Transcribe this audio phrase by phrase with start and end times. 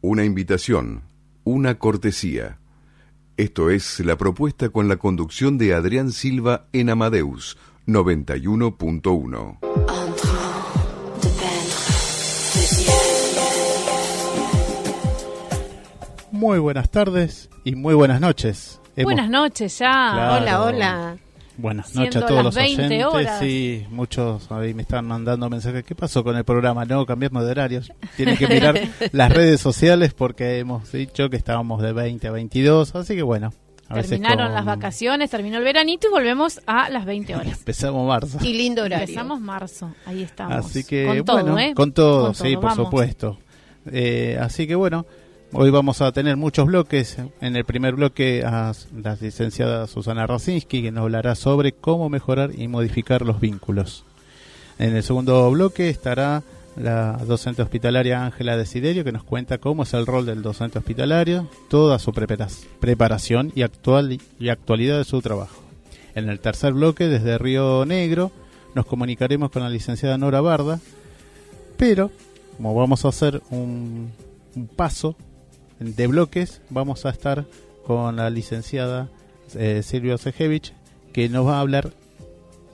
[0.00, 1.02] una invitación,
[1.44, 2.58] una cortesía.
[3.36, 9.58] Esto es la propuesta con la conducción de Adrián Silva en Amadeus 91.1.
[16.32, 18.80] Muy buenas tardes y muy buenas noches.
[18.96, 20.10] Buenas noches ya.
[20.12, 20.34] Claro.
[20.34, 21.16] Hola, hola.
[21.58, 23.04] Buenas noches a todos las los 20 oyentes.
[23.06, 23.38] horas.
[23.40, 25.84] Sí, muchos ahí me están mandando mensajes.
[25.84, 26.84] ¿Qué pasó con el programa?
[26.84, 27.92] No, cambiamos de horarios.
[28.16, 28.78] Tienen que mirar
[29.12, 32.94] las redes sociales porque hemos dicho que estábamos de 20 a 22.
[32.94, 33.52] Así que bueno.
[33.88, 37.58] A veces Terminaron con- las vacaciones, terminó el veranito y volvemos a las 20 horas.
[37.60, 38.38] Empezamos marzo.
[38.42, 39.04] Y lindo horario.
[39.04, 40.56] Empezamos marzo, ahí estamos.
[40.66, 41.72] Así que, con todo, bueno, ¿eh?
[41.74, 42.84] con todo, Con sí, todo, por vamos.
[42.86, 43.38] supuesto.
[43.92, 45.06] Eh, así que, bueno,
[45.52, 47.18] hoy vamos a tener muchos bloques.
[47.40, 52.50] En el primer bloque, a la licenciada Susana Racinski, que nos hablará sobre cómo mejorar
[52.56, 54.04] y modificar los vínculos.
[54.78, 56.42] En el segundo bloque estará
[56.76, 61.48] la docente hospitalaria Ángela Desiderio, que nos cuenta cómo es el rol del docente hospitalario,
[61.70, 62.48] toda su prepara-
[62.80, 65.62] preparación y, actual, y actualidad de su trabajo.
[66.14, 68.30] En el tercer bloque, desde Río Negro,
[68.74, 70.80] nos comunicaremos con la licenciada Nora Barda,
[71.78, 72.10] pero
[72.58, 74.12] como vamos a hacer un
[74.76, 75.16] paso
[75.78, 77.46] de bloques, vamos a estar
[77.84, 79.08] con la licenciada
[79.54, 80.72] eh, Silvia Sejevich,
[81.12, 81.92] que nos va a hablar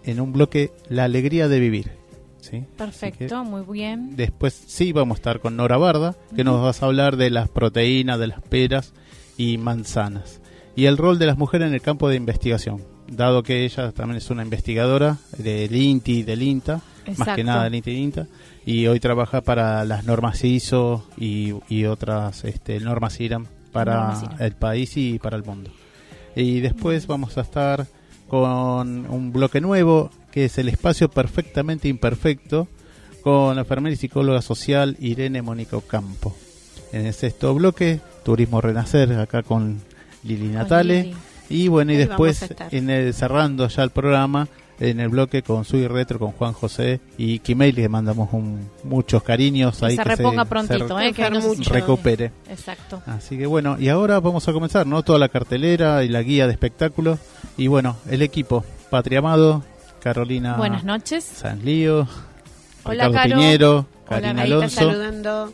[0.05, 1.93] en un bloque la alegría de vivir.
[2.41, 2.65] ¿sí?
[2.77, 4.17] Perfecto, muy bien.
[4.17, 7.49] Después sí vamos a estar con Nora Barda, que nos vas a hablar de las
[7.49, 8.93] proteínas, de las peras
[9.37, 10.41] y manzanas.
[10.75, 14.17] Y el rol de las mujeres en el campo de investigación, dado que ella también
[14.17, 16.81] es una investigadora del INTI y del INTA,
[17.17, 18.27] más que nada del INTI y INTA,
[18.65, 24.23] y hoy trabaja para las normas ISO y, y otras este, normas IRAM para Normas
[24.23, 24.43] IRAM.
[24.43, 25.71] el país y para el mundo.
[26.37, 27.87] Y después vamos a estar
[28.29, 32.69] con un bloque nuevo que es el espacio perfectamente imperfecto
[33.23, 36.35] con la enfermera y psicóloga social Irene Mónica Campo.
[36.93, 39.81] En el sexto bloque, Turismo Renacer, acá con
[40.25, 41.03] Lili Natale.
[41.03, 41.17] Lili.
[41.49, 44.49] Y bueno, y después, en el, cerrando ya el programa,
[44.91, 49.23] en el bloque con Sui Retro, con Juan José y Kimei, le mandamos un, muchos
[49.23, 49.79] cariños.
[49.79, 51.13] Que ahí se que reponga se prontito, re- ¿eh?
[51.13, 51.73] Que nos- mucho.
[51.73, 52.33] recupere.
[52.51, 53.01] Exacto.
[53.07, 55.03] Así que bueno, y ahora vamos a comenzar, ¿no?
[55.03, 57.19] Toda la cartelera y la guía de espectáculos.
[57.57, 59.63] Y bueno, el equipo, Patria Amado,
[60.03, 61.23] Carolina Buenas noches.
[61.25, 62.09] Sanlío,
[62.85, 63.37] Hola, Ricardo Caro.
[63.41, 64.77] Piñero, Hola, Karina Ahí está Alonso.
[64.77, 65.53] saludando.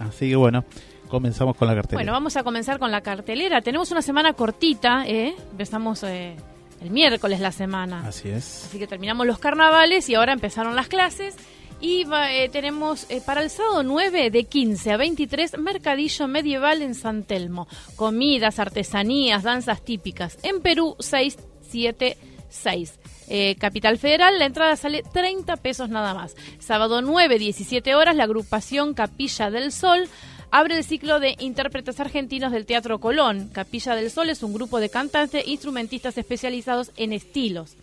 [0.00, 0.64] Así que bueno,
[1.08, 1.98] comenzamos con la cartelera.
[1.98, 3.60] Bueno, vamos a comenzar con la cartelera.
[3.62, 5.32] Tenemos una semana cortita, ¿eh?
[5.52, 6.34] Empezamos eh,
[6.84, 8.06] el miércoles la semana.
[8.06, 8.66] Así es.
[8.66, 11.34] Así que terminamos los carnavales y ahora empezaron las clases.
[11.80, 16.82] Y va- eh, tenemos eh, para el sábado 9 de 15 a 23 Mercadillo Medieval
[16.82, 17.66] en San Telmo.
[17.96, 20.38] Comidas, artesanías, danzas típicas.
[20.44, 22.98] En Perú 676.
[23.28, 26.36] Eh, Capital Federal, la entrada sale 30 pesos nada más.
[26.58, 30.08] Sábado 9, 17 horas, la agrupación Capilla del Sol
[30.54, 33.48] abre el ciclo de intérpretes argentinos del Teatro Colón.
[33.52, 37.74] Capilla del Sol es un grupo de cantantes e instrumentistas especializados en estilos.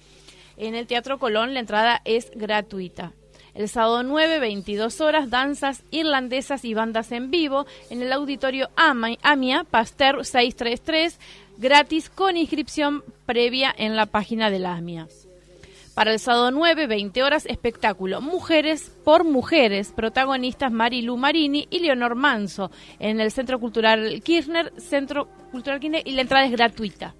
[0.55, 3.11] En el Teatro Colón la entrada es gratuita.
[3.55, 9.65] El sábado 9, 22 horas, danzas irlandesas y bandas en vivo en el auditorio Amia,
[9.65, 11.19] Pasteur 633,
[11.57, 15.09] gratis con inscripción previa en la página de la Amia.
[15.93, 22.15] Para el sábado 9, 20 horas, espectáculo Mujeres por Mujeres, protagonistas Marilu Marini y Leonor
[22.15, 27.13] Manso, en el Centro Cultural Kirchner, Centro Cultural Kirchner, y la entrada es gratuita.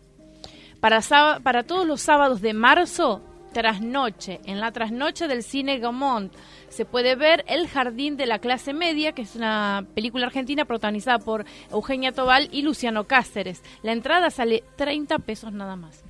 [0.80, 1.02] Para,
[1.44, 3.22] para todos los sábados de marzo,
[3.52, 6.34] trasnoche, en la trasnoche del cine Gaumont,
[6.70, 11.20] se puede ver El Jardín de la Clase Media, que es una película argentina protagonizada
[11.20, 13.64] por Eugenia Tobal y Luciano Cáceres.
[13.84, 16.06] La entrada sale 30 pesos nada más.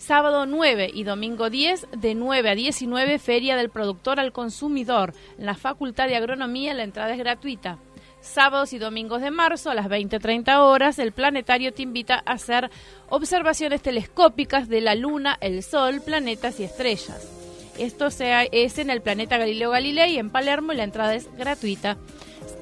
[0.00, 5.12] Sábado 9 y domingo 10, de 9 a 19, Feria del Productor al Consumidor.
[5.36, 7.78] En la Facultad de Agronomía la entrada es gratuita.
[8.22, 12.70] Sábados y domingos de marzo a las 20-30 horas, el planetario te invita a hacer
[13.10, 17.39] observaciones telescópicas de la Luna, el Sol, planetas y estrellas.
[17.80, 21.96] Esto sea, es en el planeta Galileo Galilei en Palermo y la entrada es gratuita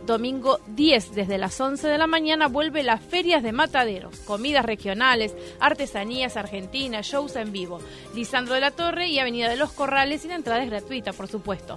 [0.08, 5.36] domingo 10 desde las 11 de la mañana vuelve las ferias de mataderos, comidas regionales,
[5.60, 7.78] artesanías argentinas, shows en vivo.
[8.14, 11.28] Lisandro de la Torre y Avenida de los Corrales y la entrada es gratuita, por
[11.28, 11.76] supuesto.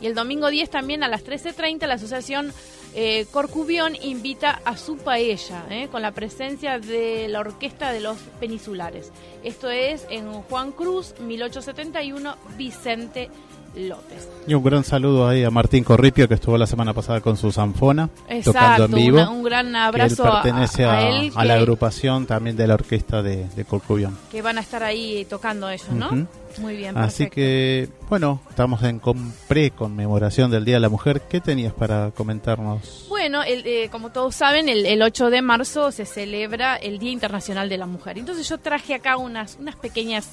[0.00, 2.52] Y el domingo 10 también a las 13.30 la asociación
[2.94, 8.18] eh, Corcubión invita a su paella, eh, con la presencia de la Orquesta de los
[8.40, 9.12] Peninsulares.
[9.44, 13.30] Esto es en Juan Cruz, 1871, Vicente
[13.78, 14.28] López.
[14.46, 17.52] Y un gran saludo ahí a Martín Corripio que estuvo la semana pasada con su
[17.52, 18.08] zanfona
[18.44, 19.30] tocando en vivo.
[19.30, 23.46] un gran abrazo que pertenece a, él, a, la agrupación también de la orquesta de,
[23.48, 24.16] de Corcubión.
[24.30, 26.26] Que van a estar ahí tocando ellos, ¿no?
[26.58, 26.96] Muy bien.
[26.96, 29.00] Así que, bueno, estamos en
[29.48, 31.22] pre-conmemoración del Día de la Mujer.
[31.28, 33.06] ¿Qué tenías para comentarnos?
[33.08, 37.68] Bueno, eh, como todos saben, el, el, 8 de marzo se celebra el Día Internacional
[37.68, 38.18] de la Mujer.
[38.18, 40.30] Entonces yo traje acá unas, unas pequeñas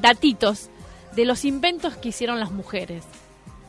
[0.00, 0.70] datitos
[1.14, 3.04] de los inventos que hicieron las mujeres.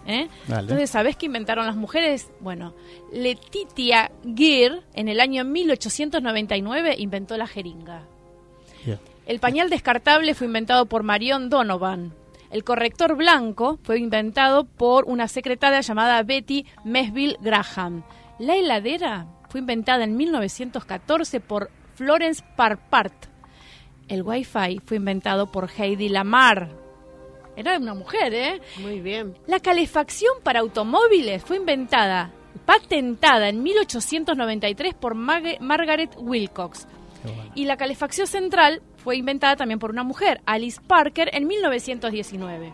[0.08, 0.28] ¿eh?
[0.48, 2.30] Entonces, ¿sabés qué inventaron las mujeres?
[2.40, 2.74] Bueno,
[3.12, 8.04] Letitia Gear en el año 1899 inventó la jeringa.
[9.26, 12.14] El pañal descartable fue inventado por Marion Donovan.
[12.52, 18.04] El corrector blanco fue inventado por una secretaria llamada Betty Mesville Graham.
[18.38, 23.14] La heladera fue inventada en 1914 por Florence Parpart.
[24.08, 26.85] El Wi-Fi fue inventado por Heidi Lamar.
[27.56, 28.62] Era una mujer, ¿eh?
[28.80, 29.36] Muy bien.
[29.48, 32.32] La calefacción para automóviles fue inventada,
[32.66, 36.88] patentada en 1893 por Margaret Wilcox.
[37.56, 42.74] Y la calefacción central fue inventada también por una mujer, Alice Parker, en 1919.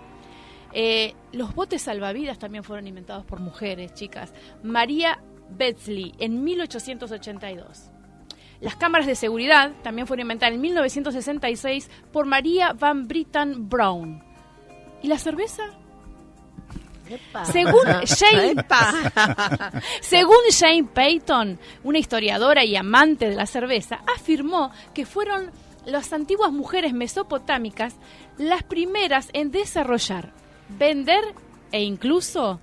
[0.73, 4.33] Eh, los botes salvavidas también fueron inventados por mujeres, chicas.
[4.63, 7.91] María Betsley, en 1882.
[8.61, 14.30] Las cámaras de seguridad también fueron inventadas en 1966 por María Van Britten Brown.
[15.01, 15.63] ¿Y la cerveza?
[17.51, 18.56] Según Jane,
[20.01, 25.51] según Jane Payton, una historiadora y amante de la cerveza, afirmó que fueron
[25.86, 27.95] las antiguas mujeres mesopotámicas
[28.38, 30.31] las primeras en desarrollar,
[30.69, 31.24] vender
[31.71, 32.59] e incluso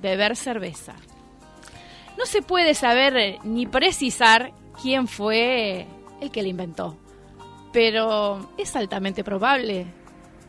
[0.00, 0.94] beber cerveza.
[2.18, 5.86] No se puede saber eh, ni precisar quién fue
[6.20, 6.96] el que la inventó,
[7.72, 9.86] pero es altamente probable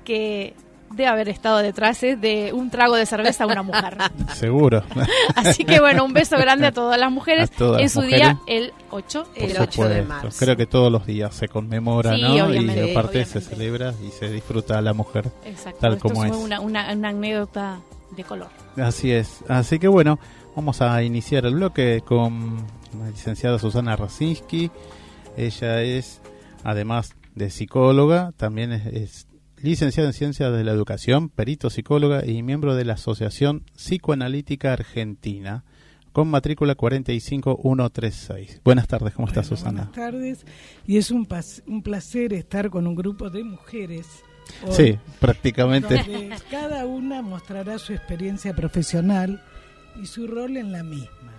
[0.04, 0.54] que
[0.96, 3.98] de haber estado detrás de un trago de cerveza a una mujer.
[4.34, 4.84] Seguro.
[5.36, 9.28] Así que bueno, un beso grande a todas las mujeres en su día el 8,
[9.36, 10.38] el 8 de marzo.
[10.38, 12.54] Creo que todos los días se conmemora, ¿no?
[12.54, 15.80] Y aparte se celebra y se disfruta a la mujer Exacto.
[15.80, 16.32] tal como es.
[16.32, 17.80] Una, una, una anécdota
[18.16, 18.50] de color.
[18.78, 19.44] Así es.
[19.48, 20.20] Así que bueno,
[20.56, 22.58] vamos a iniciar el bloque con
[23.00, 24.72] la licenciada Susana Racinski.
[25.36, 26.22] Ella es,
[26.64, 29.28] además de psicóloga, también es
[29.64, 35.64] licenciada en Ciencias de la Educación, perito psicóloga y miembro de la Asociación Psicoanalítica Argentina,
[36.12, 38.60] con matrícula 45136.
[38.66, 39.90] Buenas tardes, ¿cómo estás, Susana?
[39.94, 40.46] Buenas tardes,
[40.86, 41.26] y es un,
[41.68, 44.06] un placer estar con un grupo de mujeres.
[44.70, 46.30] sí, prácticamente.
[46.52, 49.42] cada una mostrará su experiencia profesional
[50.02, 51.32] y su rol en la misma.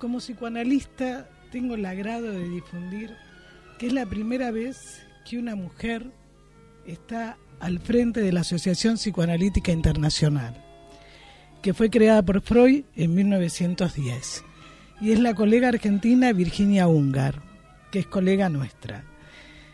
[0.00, 3.14] Como psicoanalista, tengo el agrado de difundir
[3.78, 6.10] que es la primera vez que una mujer
[6.92, 10.54] está al frente de la Asociación Psicoanalítica Internacional,
[11.62, 14.44] que fue creada por Freud en 1910.
[15.00, 17.42] Y es la colega argentina Virginia Ungar,
[17.90, 19.04] que es colega nuestra.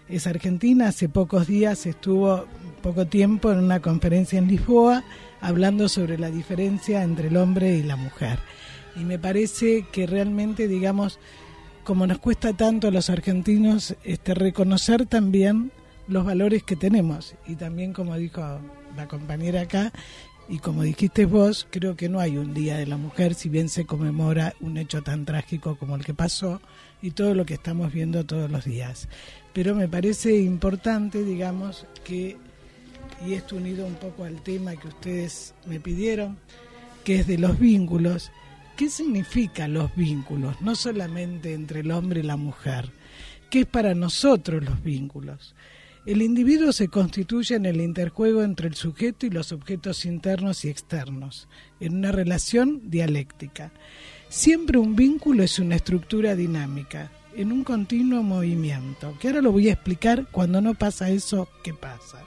[0.09, 2.47] Es argentina, hace pocos días estuvo
[2.83, 5.03] poco tiempo en una conferencia en Lisboa
[5.41, 8.39] hablando sobre la diferencia entre el hombre y la mujer.
[8.97, 11.19] Y me parece que realmente, digamos,
[11.85, 15.71] como nos cuesta tanto a los argentinos este, reconocer también
[16.09, 17.35] los valores que tenemos.
[17.47, 18.61] Y también, como dijo
[18.97, 19.93] la compañera acá,
[20.49, 23.69] y como dijiste vos, creo que no hay un Día de la Mujer, si bien
[23.69, 26.61] se conmemora un hecho tan trágico como el que pasó
[27.01, 29.09] y todo lo que estamos viendo todos los días.
[29.55, 32.37] Pero me parece importante, digamos, que
[33.27, 36.37] y esto unido un poco al tema que ustedes me pidieron,
[37.05, 38.31] que es de los vínculos.
[38.77, 40.61] ¿Qué significan los vínculos?
[40.61, 42.91] No solamente entre el hombre y la mujer.
[43.51, 45.55] ¿Qué es para nosotros los vínculos?
[46.07, 50.69] El individuo se constituye en el interjuego entre el sujeto y los objetos internos y
[50.69, 51.49] externos,
[51.81, 53.73] en una relación dialéctica.
[54.29, 59.71] Siempre un vínculo es una estructura dinámica, en un continuo movimiento, que ahora lo voy
[59.71, 62.23] a explicar cuando no pasa eso, ¿qué pasa?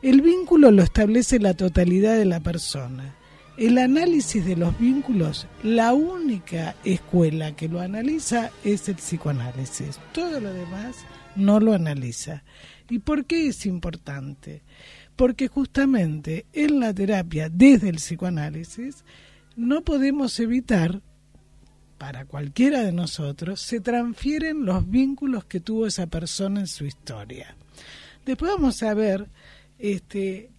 [0.00, 3.16] El vínculo lo establece la totalidad de la persona.
[3.56, 9.98] El análisis de los vínculos, la única escuela que lo analiza es el psicoanálisis.
[10.12, 10.94] Todo lo demás
[11.36, 12.44] no lo analiza.
[12.88, 14.62] ¿Y por qué es importante?
[15.16, 19.04] Porque justamente en la terapia, desde el psicoanálisis,
[19.56, 21.02] no podemos evitar,
[21.98, 27.56] para cualquiera de nosotros, se transfieren los vínculos que tuvo esa persona en su historia.
[28.24, 29.26] Después vamos a ver
[29.78, 30.50] este,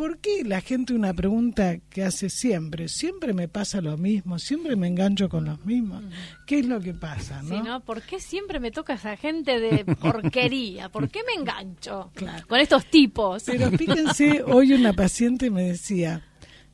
[0.00, 2.88] ¿Por qué la gente una pregunta que hace siempre?
[2.88, 6.02] Siempre me pasa lo mismo, siempre me engancho con los mismos.
[6.46, 7.42] ¿Qué es lo que pasa?
[7.42, 7.62] ¿no?
[7.62, 7.80] ¿no?
[7.84, 10.88] ¿Por qué siempre me toca esa gente de porquería?
[10.88, 12.10] ¿Por qué me engancho
[12.48, 13.42] con estos tipos?
[13.44, 16.24] Pero fíjense, hoy una paciente me decía,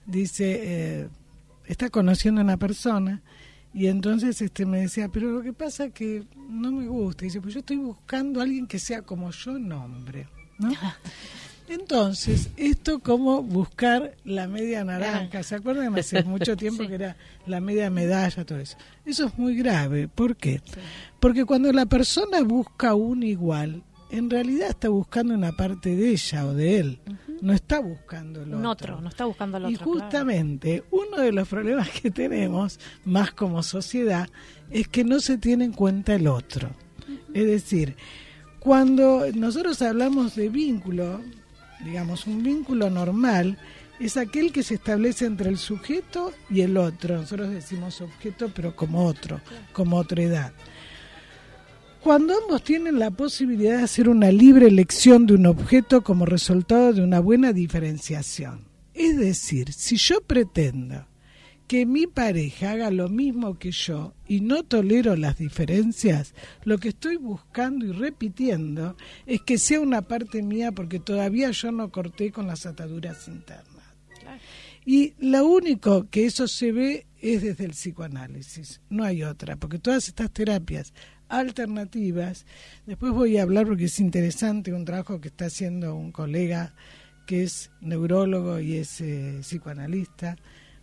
[0.07, 1.09] dice, eh,
[1.65, 3.25] está conociendo a una persona
[3.75, 7.25] y entonces este me decía, pero lo que pasa es que no me gusta.
[7.25, 10.29] Dice, pues yo estoy buscando a alguien que sea como yo nombre,
[10.61, 10.71] ¿no?
[11.69, 15.97] Entonces, esto como buscar la media naranja, ¿se acuerdan?
[15.99, 18.77] Hace mucho tiempo que era la media medalla, todo eso.
[19.05, 20.09] Eso es muy grave.
[20.09, 20.61] ¿Por qué?
[21.21, 26.47] Porque cuando la persona busca un igual, en realidad está buscando una parte de ella
[26.47, 27.01] o de él.
[27.41, 28.59] No está buscando el otro.
[28.59, 29.75] Un otro, no está buscando el otro.
[29.75, 34.29] Y justamente uno de los problemas que tenemos, más como sociedad,
[34.71, 36.71] es que no se tiene en cuenta el otro.
[37.35, 37.97] Es decir,
[38.61, 41.21] cuando nosotros hablamos de vínculo,
[41.85, 43.59] digamos, un vínculo normal
[43.99, 47.17] es aquel que se establece entre el sujeto y el otro.
[47.17, 49.41] Nosotros decimos objeto, pero como otro,
[49.73, 50.53] como otra edad.
[52.03, 56.93] Cuando ambos tienen la posibilidad de hacer una libre elección de un objeto como resultado
[56.93, 58.65] de una buena diferenciación.
[58.95, 61.07] Es decir, si yo pretendo
[61.67, 66.89] que mi pareja haga lo mismo que yo y no tolero las diferencias, lo que
[66.91, 68.97] estoy buscando y repitiendo
[69.27, 73.67] es que sea una parte mía porque todavía yo no corté con las ataduras internas.
[74.85, 79.81] Y lo único que eso se ve es desde el psicoanálisis, no hay otra, porque
[79.81, 80.93] todas estas terapias
[81.29, 82.47] alternativas,
[82.87, 86.75] después voy a hablar porque es interesante un trabajo que está haciendo un colega
[87.27, 90.37] que es neurólogo y es eh, psicoanalista,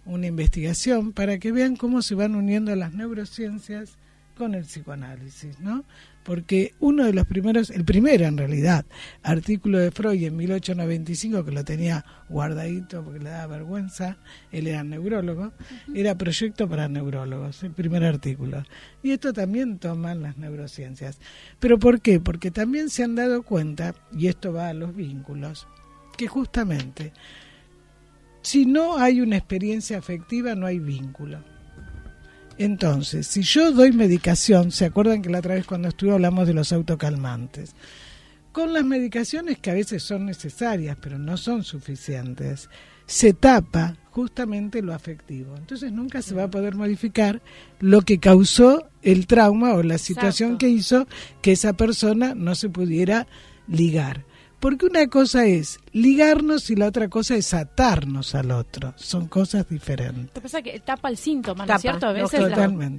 [0.06, 3.98] una investigación para que vean cómo se van uniendo las neurociencias
[4.36, 5.86] con el psicoanálisis, ¿no?
[6.24, 8.86] Porque uno de los primeros, el primero en realidad,
[9.22, 14.18] artículo de Freud en 1895, que lo tenía guardadito porque le daba vergüenza,
[14.52, 15.52] él era neurólogo,
[15.94, 18.64] era proyecto para neurólogos, el primer artículo.
[19.04, 21.20] Y esto también toman las neurociencias.
[21.60, 22.22] ¿Pero por qué?
[22.22, 25.68] Porque también se han dado cuenta, y esto va a los vínculos,
[26.18, 27.12] que justamente
[28.44, 31.40] si no hay una experiencia afectiva, no hay vínculo.
[32.58, 36.54] Entonces, si yo doy medicación, ¿se acuerdan que la otra vez cuando estuve hablamos de
[36.54, 37.74] los autocalmantes?
[38.52, 42.70] Con las medicaciones que a veces son necesarias, pero no son suficientes,
[43.08, 45.56] se tapa justamente lo afectivo.
[45.58, 47.42] Entonces nunca se va a poder modificar
[47.80, 51.08] lo que causó el trauma o la situación que hizo
[51.42, 53.26] que esa persona no se pudiera
[53.68, 54.26] ligar.
[54.64, 58.94] Porque una cosa es ligarnos y la otra cosa es atarnos al otro.
[58.96, 60.28] Son cosas diferentes.
[60.28, 62.08] Lo que pasa es que tapa el síntoma, ¿no es cierto?
[62.08, 62.40] A veces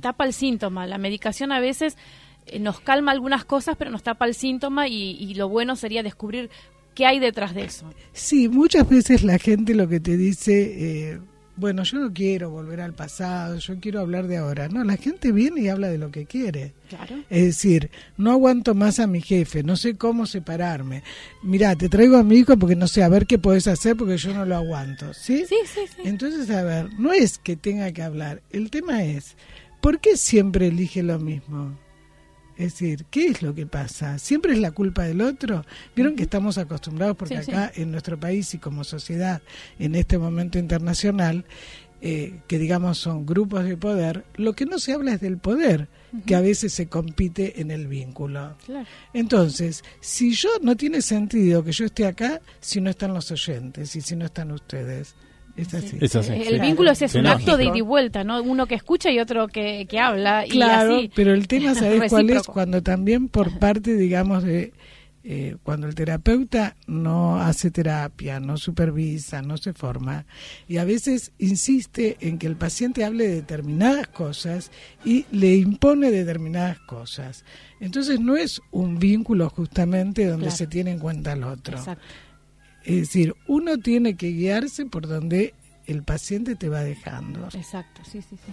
[0.02, 0.86] tapa el síntoma.
[0.86, 1.96] La medicación a veces
[2.44, 6.50] eh, nos calma algunas cosas, pero nos tapa el síntoma y, lo bueno sería descubrir
[6.94, 7.90] qué hay detrás de eso.
[8.12, 11.12] Sí, muchas veces la gente lo que te dice...
[11.12, 11.20] Eh,
[11.56, 14.68] bueno, yo no quiero volver al pasado, yo quiero hablar de ahora.
[14.68, 16.74] No, la gente viene y habla de lo que quiere.
[16.88, 17.16] Claro.
[17.30, 21.02] Es decir, no aguanto más a mi jefe, no sé cómo separarme.
[21.42, 24.16] Mira, te traigo a mi hijo porque no sé, a ver qué puedes hacer porque
[24.16, 25.14] yo no lo aguanto.
[25.14, 25.44] ¿Sí?
[25.48, 26.02] Sí, sí, sí.
[26.04, 28.42] Entonces, a ver, no es que tenga que hablar.
[28.50, 29.36] El tema es,
[29.80, 31.78] ¿por qué siempre elige lo mismo?
[32.56, 34.18] Es decir, ¿qué es lo que pasa?
[34.18, 35.64] ¿Siempre es la culpa del otro?
[35.96, 39.42] Vieron que estamos acostumbrados, porque acá en nuestro país y como sociedad,
[39.78, 41.44] en este momento internacional,
[42.06, 45.88] eh, que digamos son grupos de poder, lo que no se habla es del poder,
[46.26, 48.56] que a veces se compite en el vínculo.
[49.14, 53.96] Entonces, si yo no tiene sentido que yo esté acá si no están los oyentes
[53.96, 55.14] y si no están ustedes.
[55.56, 56.32] Es así.
[56.32, 58.42] el vínculo es, un acto de ida y vuelta, ¿no?
[58.42, 60.44] Uno que escucha y otro que, habla.
[60.48, 61.12] Claro, y así.
[61.14, 62.42] pero el tema, ¿sabes cuál es?
[62.42, 64.72] Cuando también por parte, digamos, de
[65.26, 70.26] eh, cuando el terapeuta no hace terapia, no supervisa, no se forma,
[70.68, 74.70] y a veces insiste en que el paciente hable de determinadas cosas
[75.02, 77.46] y le impone determinadas cosas.
[77.80, 81.78] Entonces no es un vínculo justamente donde se tiene en cuenta al otro.
[82.84, 85.54] Es decir, uno tiene que guiarse por donde
[85.86, 87.48] el paciente te va dejando.
[87.54, 88.52] Exacto, sí, sí, sí.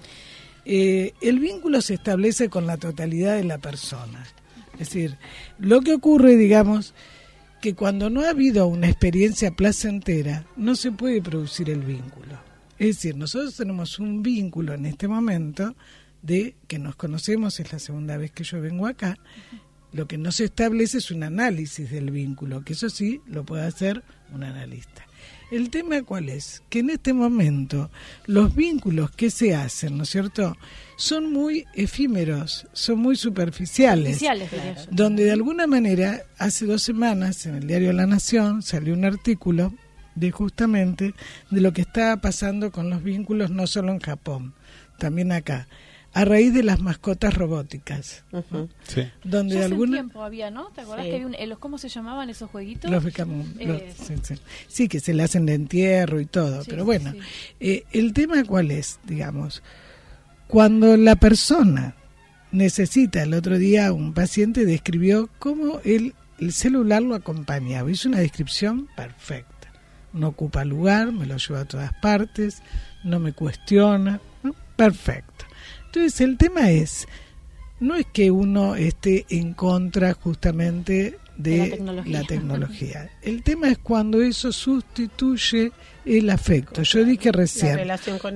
[0.66, 4.24] Eh, el vínculo se establece con la totalidad de la persona.
[4.74, 5.18] Es decir,
[5.60, 6.94] lo que ocurre, digamos,
[7.62, 12.40] que cuando no ha habido una experiencia placentera, no se puede producir el vínculo.
[12.80, 15.76] Es decir, nosotros tenemos un vínculo en este momento
[16.22, 19.18] de que nos conocemos, es la segunda vez que yo vengo acá,
[19.94, 23.66] lo que no se establece es un análisis del vínculo, que eso sí lo puede
[23.66, 25.06] hacer un analista.
[25.52, 26.64] El tema cuál es?
[26.70, 27.92] Que en este momento
[28.26, 30.56] los vínculos que se hacen, ¿no es cierto?,
[30.96, 34.20] son muy efímeros, son muy superficiales.
[34.20, 39.04] superficiales donde de alguna manera, hace dos semanas, en el diario La Nación, salió un
[39.04, 39.74] artículo
[40.16, 41.14] de justamente
[41.50, 44.54] de lo que estaba pasando con los vínculos no solo en Japón,
[44.98, 45.68] también acá
[46.14, 48.24] a raíz de las mascotas robóticas.
[48.84, 49.08] sí.
[49.24, 50.68] Donde ya hace tiempo había, ¿no?
[50.70, 52.92] ¿Te acordás que había un, eh, los, cómo se llamaban esos jueguitos?
[52.92, 54.36] Los, eh, sí, sí.
[54.68, 56.64] sí, que se le hacen de entierro y todo.
[56.68, 57.14] pero bueno,
[57.60, 59.64] eh, el tema cuál es, digamos,
[60.48, 61.96] cuando la persona
[62.52, 67.90] necesita, el otro día un paciente describió cómo el, el celular lo acompañaba.
[67.90, 69.48] Hizo una descripción perfecta.
[70.12, 72.62] No ocupa lugar, me lo lleva a todas partes,
[73.06, 74.20] no me cuestiona.
[74.76, 75.31] Perfecto.
[75.94, 77.06] Entonces el tema es,
[77.82, 83.10] no es que uno esté en contra justamente de, la, tecnología.
[83.22, 85.74] El tema es cuando eso sustituye
[86.06, 86.84] el afecto.
[86.84, 87.80] Yo dije recién,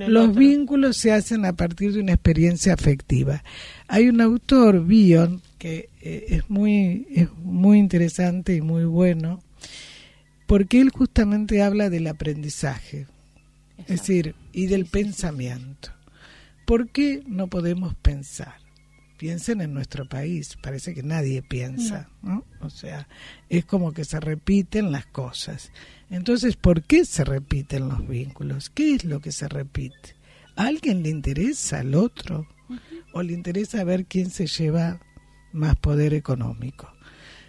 [0.08, 3.42] los vínculos se hacen a partir de una experiencia afectiva.
[3.88, 9.42] Hay un autor, Bion, que eh, es muy, es muy interesante y muy bueno,
[10.46, 13.06] porque él justamente habla del aprendizaje,
[13.78, 15.95] es decir, y del pensamiento.
[16.66, 18.56] ¿Por qué no podemos pensar?
[19.18, 22.44] Piensen en nuestro país, parece que nadie piensa, ¿no?
[22.60, 23.06] O sea,
[23.48, 25.70] es como que se repiten las cosas.
[26.10, 28.68] Entonces, ¿por qué se repiten los vínculos?
[28.68, 30.16] ¿Qué es lo que se repite?
[30.56, 32.48] ¿A alguien le interesa al otro?
[33.12, 35.00] ¿O le interesa ver quién se lleva
[35.52, 36.92] más poder económico?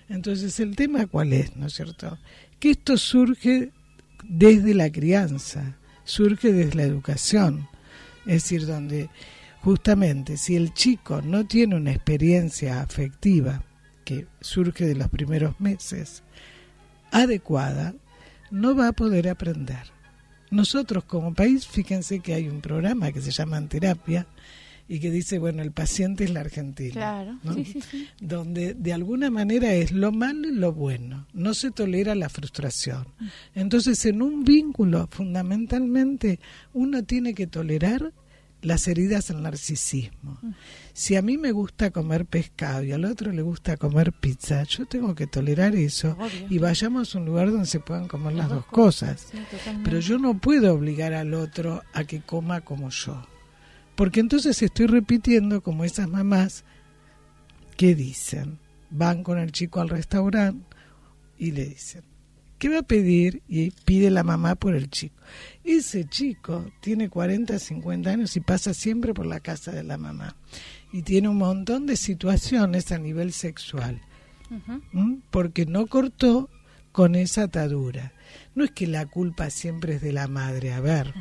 [0.09, 2.19] Entonces, el tema cuál es, ¿no es cierto?
[2.59, 3.71] Que esto surge
[4.23, 7.67] desde la crianza, surge desde la educación
[8.27, 9.09] es decir, donde
[9.61, 13.63] justamente si el chico no tiene una experiencia afectiva
[14.05, 16.23] que surge de los primeros meses
[17.11, 17.95] adecuada,
[18.51, 19.91] no va a poder aprender.
[20.49, 24.27] Nosotros como país, fíjense que hay un programa que se llama Terapia
[24.87, 26.93] y que dice, bueno, el paciente es la Argentina.
[26.93, 27.39] Claro,
[28.19, 33.07] Donde de alguna manera es lo malo y lo bueno, no se tolera la frustración.
[33.53, 36.39] Entonces, en un vínculo, fundamentalmente,
[36.73, 38.13] uno tiene que tolerar
[38.61, 40.39] las heridas del narcisismo.
[40.93, 44.85] Si a mí me gusta comer pescado y al otro le gusta comer pizza, yo
[44.85, 46.17] tengo que tolerar eso
[46.49, 49.27] y vayamos a un lugar donde se puedan comer las, dos, cosas.
[49.83, 53.25] Pero yo no puedo obligar al otro a que coma como yo.
[53.97, 56.63] Porque entonces estoy repitiendo como esas mamás
[57.75, 58.59] que dicen,
[58.91, 60.63] van con el chico al restaurante
[61.39, 62.03] y le dicen,
[62.59, 63.41] ¿qué va a pedir?
[63.47, 65.15] Y pide la mamá por el chico.
[65.63, 70.35] Ese chico tiene 40, 50 años y pasa siempre por la casa de la mamá.
[70.93, 73.99] Y tiene un montón de situaciones a nivel sexual.
[75.31, 76.51] Porque no cortó
[76.91, 78.13] con esa atadura.
[78.53, 81.15] No es que la culpa siempre es de la madre, a ver,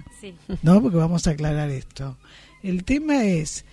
[0.62, 0.82] ¿no?
[0.82, 2.18] Porque vamos a aclarar esto.
[2.62, 3.64] El tema es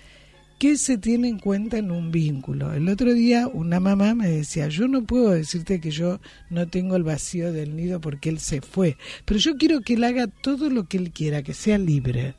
[0.59, 2.73] qué se tiene en cuenta en un vínculo.
[2.73, 6.19] El otro día una mamá me decía, yo no puedo decirte que yo
[6.49, 10.03] no tengo el vacío del nido porque él se fue, pero yo quiero que él
[10.03, 12.35] haga todo lo que él quiera, que sea libre.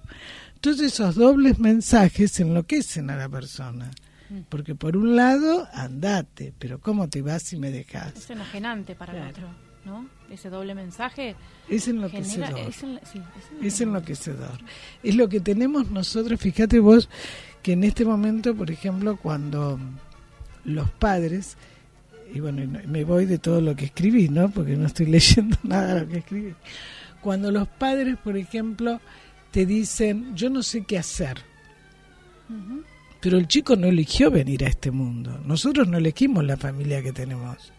[0.55, 3.91] Entonces esos dobles mensajes enloquecen a la persona.
[4.31, 4.39] Mm.
[4.49, 8.17] Porque por un lado, andate, pero ¿cómo te vas si me dejas?
[8.17, 9.49] Es enajenante para el otro,
[9.85, 10.09] ¿no?
[10.35, 11.37] Ese doble mensaje
[11.69, 12.59] es enloquecedor
[13.63, 14.59] es, enloquecedor
[15.03, 17.09] es lo que tenemos nosotros fíjate vos
[17.63, 19.79] que en este momento por ejemplo cuando
[20.65, 21.57] los padres
[22.33, 25.95] y bueno me voy de todo lo que escribí no porque no estoy leyendo nada
[25.95, 26.55] de lo que escribí
[27.21, 29.01] cuando los padres por ejemplo
[29.51, 31.39] te dicen yo no sé qué hacer
[33.25, 35.41] pero el chico no eligió venir a este mundo.
[35.47, 37.73] Nosotros no elegimos la familia que tenemos.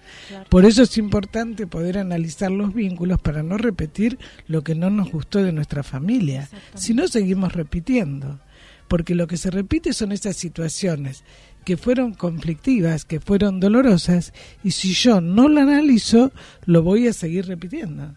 [0.49, 5.11] Por eso es importante poder analizar los vínculos para no repetir lo que no nos
[5.11, 6.49] gustó de nuestra familia.
[6.73, 8.39] Si no, seguimos repitiendo.
[8.87, 11.23] Porque lo que se repite son esas situaciones
[11.63, 16.31] que fueron conflictivas, que fueron dolorosas, y si yo no la analizo,
[16.65, 18.15] lo voy a seguir repitiendo.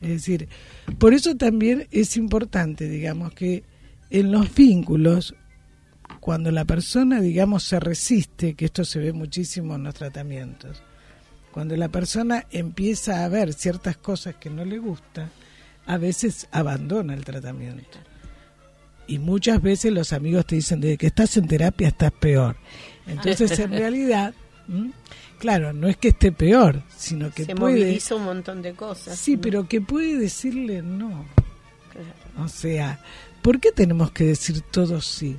[0.00, 0.48] Es decir,
[0.98, 3.62] por eso también es importante, digamos, que
[4.10, 5.36] en los vínculos,
[6.20, 10.82] cuando la persona, digamos, se resiste, que esto se ve muchísimo en los tratamientos,
[11.50, 15.30] cuando la persona empieza a ver ciertas cosas que no le gusta,
[15.86, 17.98] a veces abandona el tratamiento.
[19.06, 22.56] Y muchas veces los amigos te dicen, desde que estás en terapia estás peor.
[23.06, 24.34] Entonces, en realidad,
[25.38, 27.80] claro, no es que esté peor, sino que Se puede...
[27.80, 29.18] moviliza un montón de cosas.
[29.18, 31.24] Sí, pero que puede decirle no.
[32.38, 33.00] O sea,
[33.42, 35.36] ¿por qué tenemos que decir todo sí?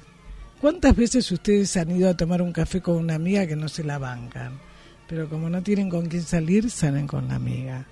[0.61, 3.83] ¿Cuántas veces ustedes han ido a tomar un café con una amiga que no se
[3.83, 4.59] la bancan?
[5.07, 7.87] Pero como no tienen con quién salir, salen con la amiga.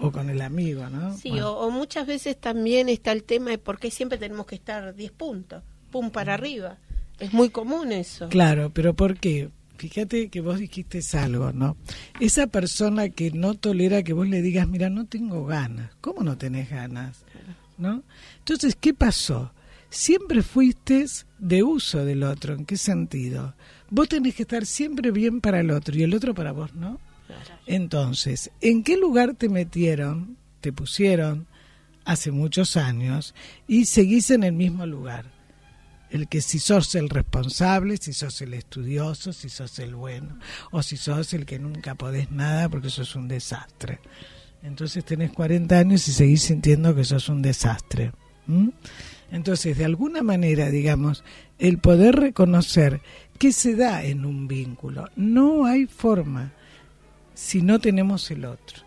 [0.00, 1.16] O con el amigo, ¿no?
[1.16, 1.52] Sí, Bueno.
[1.52, 4.94] o, o muchas veces también está el tema de por qué siempre tenemos que estar
[4.94, 6.78] 10 puntos, pum para arriba.
[7.20, 8.28] Es muy común eso.
[8.28, 9.50] Claro, pero ¿por qué?
[9.78, 11.76] Fíjate que vos dijiste algo, ¿no?
[12.18, 15.92] Esa persona que no tolera que vos le digas, mira, no tengo ganas.
[16.00, 17.24] ¿Cómo no tenés ganas?
[17.78, 18.02] ¿No?
[18.38, 19.52] Entonces, ¿qué pasó?
[19.92, 21.04] Siempre fuiste
[21.38, 22.54] de uso del otro.
[22.54, 23.54] ¿En qué sentido?
[23.90, 26.98] Vos tenés que estar siempre bien para el otro y el otro para vos, ¿no?
[27.66, 31.46] Entonces, ¿en qué lugar te metieron, te pusieron
[32.06, 33.34] hace muchos años
[33.68, 35.30] y seguís en el mismo lugar?
[36.08, 40.38] El que si sos el responsable, si sos el estudioso, si sos el bueno,
[40.70, 44.00] o si sos el que nunca podés nada porque sos un desastre.
[44.62, 48.12] Entonces tenés 40 años y seguís sintiendo que sos un desastre.
[49.32, 51.24] Entonces, de alguna manera, digamos,
[51.58, 53.00] el poder reconocer
[53.38, 55.08] qué se da en un vínculo.
[55.16, 56.52] No hay forma
[57.32, 58.82] si no tenemos el otro.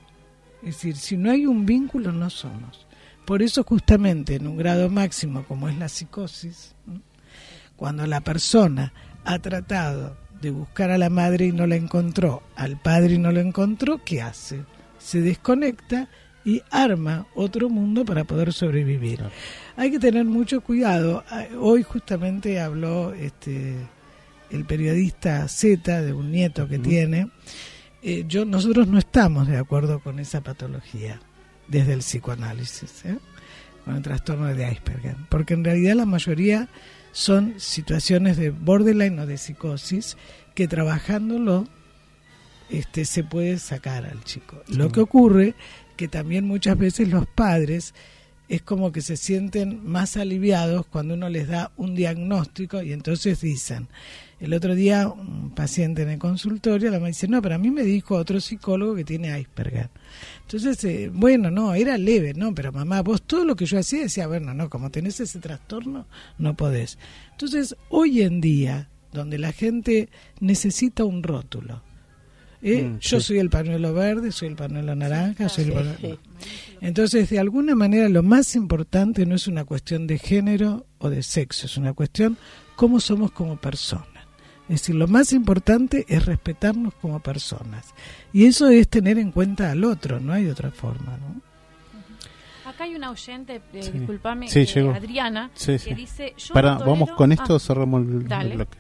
[0.62, 2.86] Es decir, si no hay un vínculo, no somos.
[3.26, 6.76] Por eso justamente en un grado máximo como es la psicosis,
[7.76, 8.94] cuando la persona
[9.26, 13.32] ha tratado de buscar a la madre y no la encontró, al padre y no
[13.32, 14.64] lo encontró, ¿qué hace?
[15.00, 16.08] Se desconecta
[16.46, 19.22] y arma otro mundo para poder sobrevivir.
[19.76, 21.24] Hay que tener mucho cuidado.
[21.60, 23.76] Hoy justamente habló este
[24.52, 27.30] el periodista Z de un nieto que tiene.
[28.04, 31.20] Eh, yo nosotros no estamos de acuerdo con esa patología
[31.68, 33.18] desde el psicoanálisis, ¿eh?
[33.84, 36.70] con el trastorno de Asperger, porque en realidad la mayoría
[37.12, 40.18] son situaciones de borderline o de psicosis
[40.54, 41.68] que trabajándolo
[42.70, 44.62] este se puede sacar al chico.
[44.68, 45.56] Lo que ocurre
[45.96, 47.94] que también muchas veces los padres
[48.48, 53.42] es como que se sienten más aliviados cuando uno les da un diagnóstico y entonces
[53.42, 53.88] dicen,
[54.40, 57.72] el otro día un paciente en el consultorio, la mamá dice, no, pero a mí
[57.72, 59.90] me dijo otro psicólogo que tiene Asperger.
[60.42, 64.02] Entonces, eh, bueno, no, era leve, no, pero mamá, vos todo lo que yo hacía
[64.02, 66.06] decía, bueno, no, como tenés ese trastorno,
[66.38, 67.00] no podés.
[67.32, 71.82] Entonces, hoy en día, donde la gente necesita un rótulo,
[72.66, 72.84] ¿eh?
[72.84, 73.28] Mm, yo sí.
[73.28, 75.98] soy el pañuelo verde, soy el pañuelo naranja, soy el pañuelo...
[76.02, 76.20] sí.
[76.82, 81.24] Entonces, de alguna manera, lo más importante no es una cuestión de género o de
[81.24, 82.38] sexo, es una cuestión
[82.76, 84.08] cómo somos como personas.
[84.68, 87.94] Es decir, lo más importante es respetarnos como personas.
[88.34, 91.42] Y eso es tener en cuenta al otro, no hay otra forma, ¿no?
[92.70, 93.92] Acá hay una oyente, eh, Sí.
[93.92, 94.90] disculpame, Sí, eh.
[94.94, 95.90] Adriana, Sí, sí.
[95.90, 96.34] que dice...
[96.36, 98.56] Yo Para, no tolero- vamos con esto, Ah, cerramos el, el dale.
[98.56, 98.78] bloque.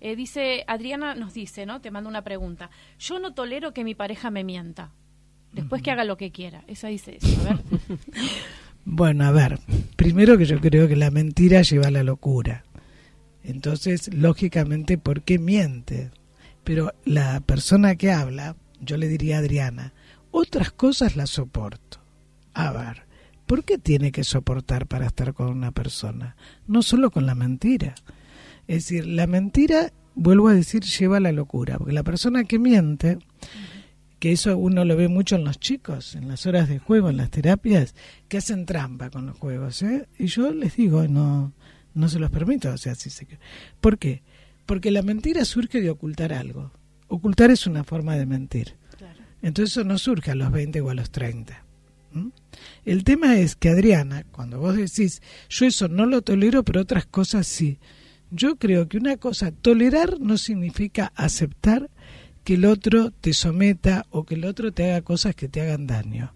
[0.00, 1.80] Eh, dice, Adriana nos dice, ¿no?
[1.80, 2.70] Te mando una pregunta.
[2.98, 4.92] Yo no tolero que mi pareja me mienta.
[5.52, 6.64] Después que haga lo que quiera.
[6.66, 7.40] Esa dice eso.
[7.40, 7.62] A ver.
[8.88, 9.58] Bueno, a ver,
[9.96, 12.64] primero que yo creo que la mentira lleva a la locura.
[13.42, 16.12] Entonces, lógicamente, ¿por qué miente?
[16.62, 19.92] Pero la persona que habla, yo le diría a Adriana,
[20.30, 21.98] otras cosas las soporto.
[22.54, 23.06] A ver,
[23.46, 26.36] ¿por qué tiene que soportar para estar con una persona?
[26.68, 27.96] No solo con la mentira.
[28.68, 32.58] Es decir, la mentira, vuelvo a decir, lleva a la locura, porque la persona que
[32.58, 33.18] miente,
[34.18, 37.16] que eso uno lo ve mucho en los chicos, en las horas de juego, en
[37.16, 37.94] las terapias,
[38.28, 39.82] que hacen trampa con los juegos.
[39.82, 40.08] ¿eh?
[40.18, 41.52] Y yo les digo, no,
[41.94, 42.72] no se los permito.
[42.72, 43.26] O sea, se...
[43.80, 44.22] ¿Por qué?
[44.64, 46.72] Porque la mentira surge de ocultar algo.
[47.08, 48.74] Ocultar es una forma de mentir.
[48.96, 49.20] Claro.
[49.42, 51.64] Entonces eso no surge a los 20 o a los 30.
[52.14, 52.30] ¿m?
[52.84, 57.06] El tema es que Adriana, cuando vos decís, yo eso no lo tolero, pero otras
[57.06, 57.78] cosas sí.
[58.30, 61.90] Yo creo que una cosa, tolerar no significa aceptar
[62.44, 65.86] que el otro te someta o que el otro te haga cosas que te hagan
[65.86, 66.32] daño.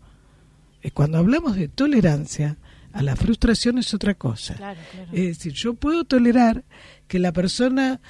[0.83, 2.57] Eh, Cuando hablamos de tolerancia,
[2.93, 4.55] a la frustración es otra cosa.
[4.55, 5.11] Claro, claro.
[5.13, 6.65] Es decir, yo puedo tolerar
[7.07, 8.01] que la persona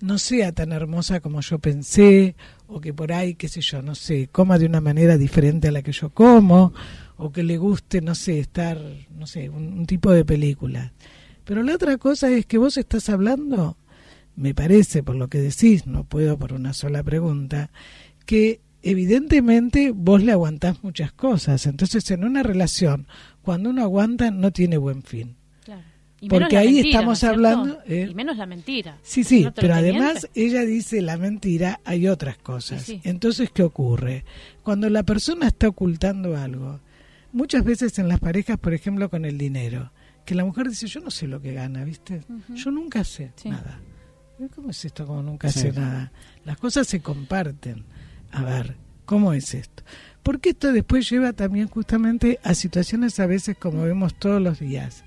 [0.00, 2.34] no sea tan hermosa como yo pensé,
[2.66, 5.72] o que por ahí, qué sé yo, no sé, coma de una manera diferente a
[5.72, 6.72] la que yo como,
[7.18, 10.92] o que le guste, no sé, estar, no sé, un, un tipo de película.
[11.44, 13.76] Pero la otra cosa es que vos estás hablando
[14.36, 17.70] me parece, por lo que decís, no puedo por una sola pregunta,
[18.24, 21.66] que evidentemente vos le aguantás muchas cosas.
[21.66, 23.06] Entonces, en una relación,
[23.42, 25.36] cuando uno aguanta, no tiene buen fin.
[25.64, 25.82] Claro.
[26.22, 27.34] Y Porque ahí mentira, estamos ¿no es cierto?
[27.34, 28.98] hablando, eh, Y menos la mentira.
[29.02, 32.82] Sí, sí, ¿No te pero además ella dice la mentira, hay otras cosas.
[32.82, 33.00] Sí, sí.
[33.04, 34.24] Entonces, ¿qué ocurre?
[34.62, 36.80] Cuando la persona está ocultando algo,
[37.32, 39.92] muchas veces en las parejas, por ejemplo, con el dinero,
[40.24, 42.22] que la mujer dice, yo no sé lo que gana, ¿viste?
[42.54, 43.50] Yo nunca sé Sí.
[43.50, 43.78] nada.
[44.54, 45.60] ¿Cómo es esto como nunca Sí.
[45.60, 46.12] sé nada?
[46.44, 47.84] Las cosas se comparten.
[48.32, 49.82] A ver, ¿cómo es esto?
[50.22, 55.04] Porque esto después lleva también justamente a situaciones a veces como vemos todos los días,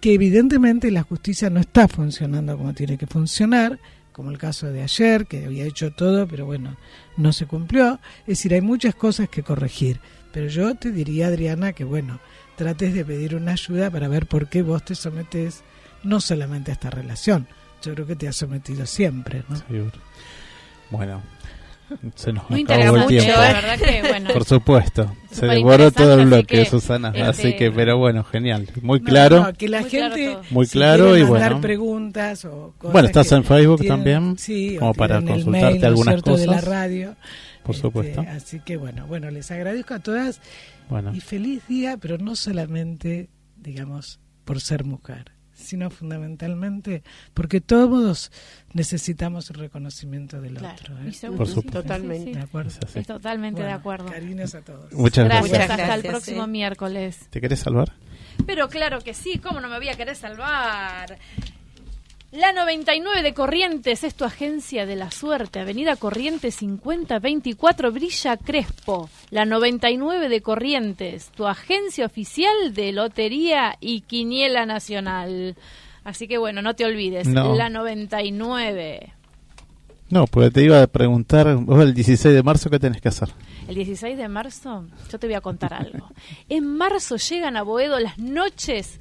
[0.00, 3.78] que evidentemente la justicia no está funcionando como tiene que funcionar,
[4.12, 6.76] como el caso de ayer, que había hecho todo, pero bueno,
[7.16, 7.98] no se cumplió.
[8.22, 10.00] Es decir, hay muchas cosas que corregir.
[10.32, 12.20] Pero yo te diría, Adriana, que bueno,
[12.56, 15.62] trates de pedir una ayuda para ver por qué vos te sometes
[16.02, 17.46] no solamente a esta relación,
[17.82, 19.56] yo creo que te has sometido siempre, ¿no?
[19.56, 19.92] Seguro.
[20.90, 21.22] Bueno,
[22.14, 23.30] se nos Muy acabó el tiempo.
[23.32, 24.30] la verdad que bueno.
[24.32, 27.08] Por supuesto, se devoró todo el bloque, así que, Susana.
[27.08, 28.66] este, Así que, pero bueno, genial.
[28.82, 29.42] Muy No, claro.
[29.44, 30.38] no, que la Muy claro gente.
[30.50, 31.60] Muy claro quiere y mandar bueno.
[31.60, 35.76] preguntas o cosas Bueno, estás en Facebook tienen- también, sí, como para consultarte mail, ¿no
[35.78, 36.36] es algunas cierto?
[36.36, 36.68] de la cosas.
[36.68, 37.16] radio.
[37.62, 38.24] Por Este, supuesto.
[38.28, 40.40] así que bueno, bueno, les agradezco a todas
[40.92, 47.02] Bueno, y feliz día, pero no solamente, digamos, por ser mujer, sino fundamentalmente
[47.34, 48.32] porque todos
[48.72, 50.98] necesitamos el reconocimiento del Claro, otro.
[50.98, 51.08] ¿eh?
[51.08, 51.82] y seguro, Por supuesto.
[51.82, 52.24] Totalmente.
[52.24, 52.46] sí, ¿De sí.
[52.46, 52.70] acuerdo?
[52.70, 52.98] es así.
[53.00, 54.06] Es totalmente de acuerdo.
[54.06, 54.92] Cariños a todos.
[54.92, 55.80] Muchas Gracias, gracias.
[55.80, 56.50] hasta el próximo sí.
[56.50, 57.26] miércoles.
[57.30, 57.92] ¿Te querés salvar?
[58.46, 61.18] Pero claro que sí, ¿cómo no me voy a querer salvar?
[62.32, 65.60] La 99 de Corrientes es tu agencia de la suerte.
[65.60, 69.10] Avenida Corrientes 5024 Brilla Crespo.
[69.28, 75.56] La 99 de Corrientes, tu agencia oficial de Lotería y Quiniela Nacional.
[76.04, 77.28] Así que bueno, no te olvides.
[77.28, 77.54] No.
[77.54, 79.12] La 99.
[80.08, 83.28] No, porque te iba a preguntar, vos el 16 de marzo, ¿qué tenés que hacer?
[83.68, 86.08] El 16 de marzo, yo te voy a contar algo.
[86.48, 89.00] En marzo llegan a Boedo las noches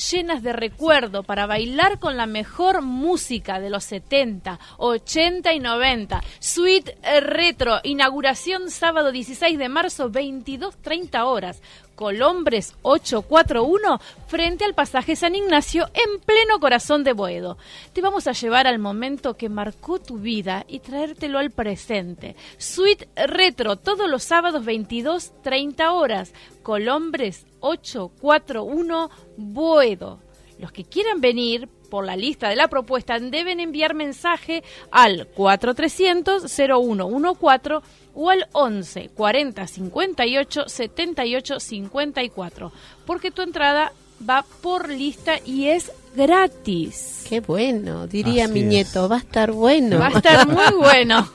[0.00, 6.22] llenas de recuerdo para bailar con la mejor música de los 70, 80 y 90.
[6.38, 11.62] Suite eh, Retro, inauguración sábado 16 de marzo, 22.30 horas.
[12.00, 17.58] Colombres 841 frente al pasaje San Ignacio en pleno corazón de Boedo.
[17.92, 22.36] Te vamos a llevar al momento que marcó tu vida y traértelo al presente.
[22.56, 26.32] Suite Retro todos los sábados 22.30 horas.
[26.62, 30.20] Colombres 841 Boedo.
[30.58, 36.44] Los que quieran venir por la lista de la propuesta deben enviar mensaje al 4300
[36.50, 37.80] 0114
[38.14, 42.72] o al 11 40 58 78 54
[43.06, 43.92] porque tu entrada
[44.28, 47.24] va por lista y es gratis.
[47.28, 48.66] Qué bueno, diría Así mi es.
[48.66, 49.98] nieto, va a estar bueno.
[49.98, 51.26] Va a estar muy bueno.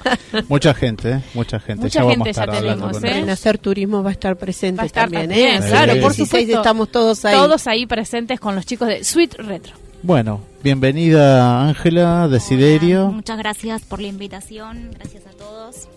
[0.48, 1.20] Mucha gente, ¿eh?
[1.34, 1.84] Mucha gente.
[1.84, 3.18] Mucha ya gente vamos a estar ya tenemos, ¿eh?
[3.18, 5.66] En hacer turismo va a estar presente Va a estar también, también, ¿eh?
[5.68, 6.56] claro, El por 16 supuesto.
[6.60, 7.34] estamos todos ahí.
[7.34, 9.74] Todos ahí presentes con los chicos de Sweet Retro.
[10.02, 13.04] Bueno, bienvenida Ángela, Desiderio.
[13.04, 14.90] Hola, muchas gracias por la invitación.
[14.92, 15.88] Gracias a todos.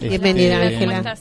[0.00, 1.14] Este, Bienvenida, ¿Cómo Ángela.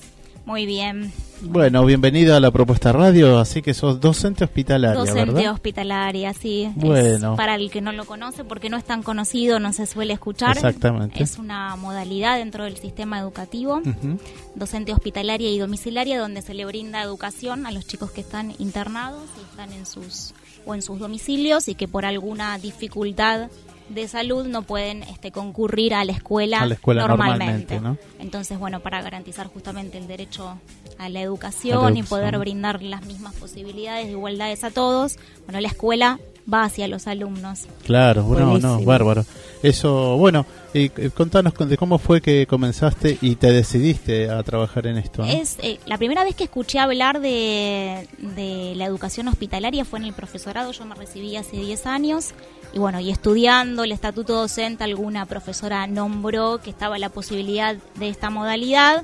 [0.46, 1.12] Muy bien.
[1.42, 5.52] Bueno, bienvenida a la propuesta radio, así que sos docente hospitalaria, Docente ¿verdad?
[5.52, 6.64] hospitalaria, sí.
[6.64, 7.36] Es Bueno.
[7.36, 10.56] para el que no lo conoce, porque no es tan conocido, no se suele escuchar.
[10.56, 11.22] Exactamente.
[11.22, 14.20] Es una modalidad dentro del sistema educativo, Ujú.
[14.56, 19.24] docente hospitalaria y domiciliaria, donde se le brinda educación a los chicos que están internados
[19.38, 20.34] y están en sus
[20.66, 23.50] o en sus domicilios y que por alguna dificultad
[23.90, 27.76] de salud no pueden este, concurrir a la escuela, A la escuela normalmente.
[27.76, 28.22] normalmente, ¿no?
[28.24, 30.60] Entonces, bueno, para garantizar justamente el derecho
[30.98, 35.18] a la educación, A la y poder brindar las mismas posibilidades de igualdades a todos,
[35.46, 36.20] bueno, la escuela
[36.52, 37.68] va hacia los alumnos.
[37.86, 39.26] Claro, no, no, bárbaro.
[39.64, 44.42] Eso, bueno, y, eh, contanos con- de cómo fue que comenzaste y te decidiste a
[44.44, 45.24] trabajar en esto.
[45.24, 45.28] ¿no?
[45.30, 50.06] Es eh, la primera vez que escuché hablar de, de la educación hospitalaria fue en
[50.06, 50.72] el profesorado.
[50.72, 52.30] Yo me recibí hace 10 años
[52.78, 58.08] y bueno, y estudiando el estatuto docente, alguna profesora nombró que estaba la posibilidad de
[58.08, 59.04] esta modalidad.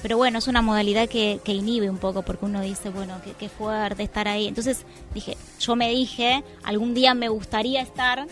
[0.00, 3.48] Pero bueno, es una modalidad que, que inhibe un poco porque uno dice, bueno, qué,
[3.48, 4.46] fuerte estar ahí.
[4.46, 8.28] Entonces dije, yo me dije, algún día me gustaría estar,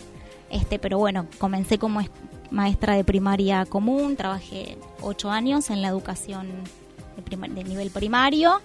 [0.49, 2.09] este, pero bueno, comencé como es-
[2.49, 6.47] maestra de primaria común, trabajé ocho años en la educación
[7.29, 8.61] de, de nivel primario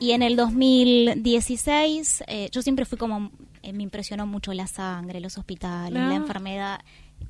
[0.00, 3.30] y en el 2016 eh, yo siempre fui como,
[3.62, 6.08] eh, me impresionó mucho la sangre, los hospitales, Ah.
[6.08, 6.80] la enfermedad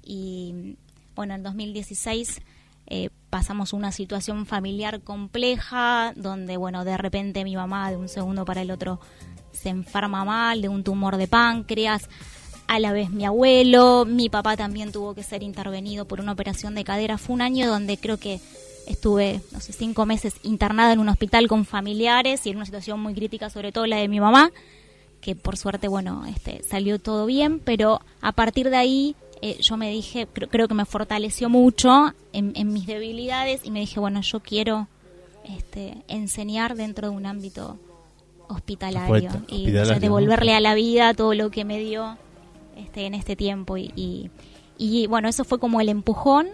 [0.02, 0.76] y
[1.16, 2.40] bueno, en 2016
[2.86, 8.44] eh, pasamos una situación familiar compleja donde, bueno, de repente mi mamá de un segundo
[8.44, 9.00] para el otro
[9.52, 12.08] se enferma mal de un tumor de páncreas.
[12.68, 16.76] a la vez mi abuelo, mi papá también tuvo que ser intervenido por una operación
[16.76, 17.18] de cadera.
[17.18, 18.40] Fue un año donde creo que
[18.86, 23.00] estuve, no sé, cinco meses internada en un hospital con familiares y en una situación
[23.00, 24.52] muy crítica, sobre todo la de mi mamá,
[25.20, 29.76] que por suerte, bueno, este, salió todo bien, pero a partir de ahí eh, yo
[29.76, 34.00] me dije, creo, creo que me fortaleció mucho en, en mis debilidades y me dije,
[34.00, 34.88] bueno, yo quiero
[35.44, 37.78] este, enseñar dentro de un ámbito
[38.48, 40.00] hospitalario y hospitalario, o sea, ¿no?
[40.00, 42.18] devolverle a la vida todo lo que me dio
[42.76, 44.30] este, en este tiempo y, y,
[44.76, 46.48] y, bueno, eso fue como el empujón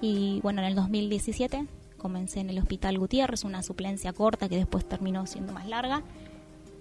[0.00, 1.66] y bueno, en el 2017
[1.98, 6.02] comencé en el Hospital Gutiérrez, una suplencia corta que después terminó siendo más larga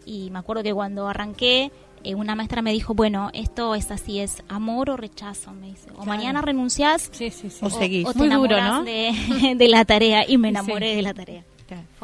[0.05, 1.71] y me acuerdo que cuando arranqué
[2.03, 5.89] eh, una maestra me dijo, bueno, esto es así, es amor o rechazo, me dice,
[5.97, 7.59] o mañana renunciás Sí, sí, sí.
[7.65, 8.05] O seguís.
[8.05, 8.83] o te Muy duro, ¿no?
[8.83, 10.95] de, de la tarea y me enamoré sí.
[10.97, 11.43] de la tarea.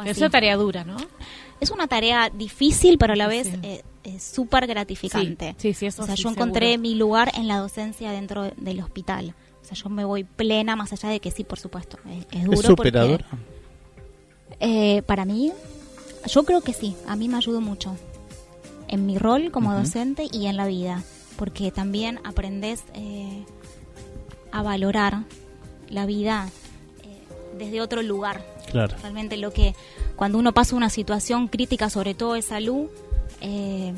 [0.05, 0.95] Es una tarea dura, ¿no?
[1.59, 3.59] Es una tarea difícil, pero a la vez Sí.
[3.63, 5.55] eh, es súper gratificante.
[5.57, 6.81] Sí, sí, sí, eso O sea, sí, yo encontré seguro.
[6.81, 9.35] mi lugar en la docencia dentro de- del hospital.
[9.61, 12.45] O sea, yo me voy plena, más allá de que sí, por supuesto, es, es
[12.45, 12.59] duro.
[12.61, 13.25] ¿Es superadora?
[13.29, 13.43] porque,
[14.61, 15.51] eh, para mí,
[16.27, 17.95] yo creo que sí, a mí me ayudó mucho
[18.87, 21.03] en mi rol como docente y en la vida,
[21.37, 23.45] porque también aprendes eh,
[24.51, 25.23] a valorar
[25.89, 26.49] la vida
[27.03, 27.23] eh,
[27.57, 28.43] desde otro lugar.
[28.71, 28.95] Claro.
[29.01, 29.75] Realmente lo que
[30.15, 32.87] cuando uno pasa una situación crítica, sobre todo de salud,
[33.41, 33.93] eh,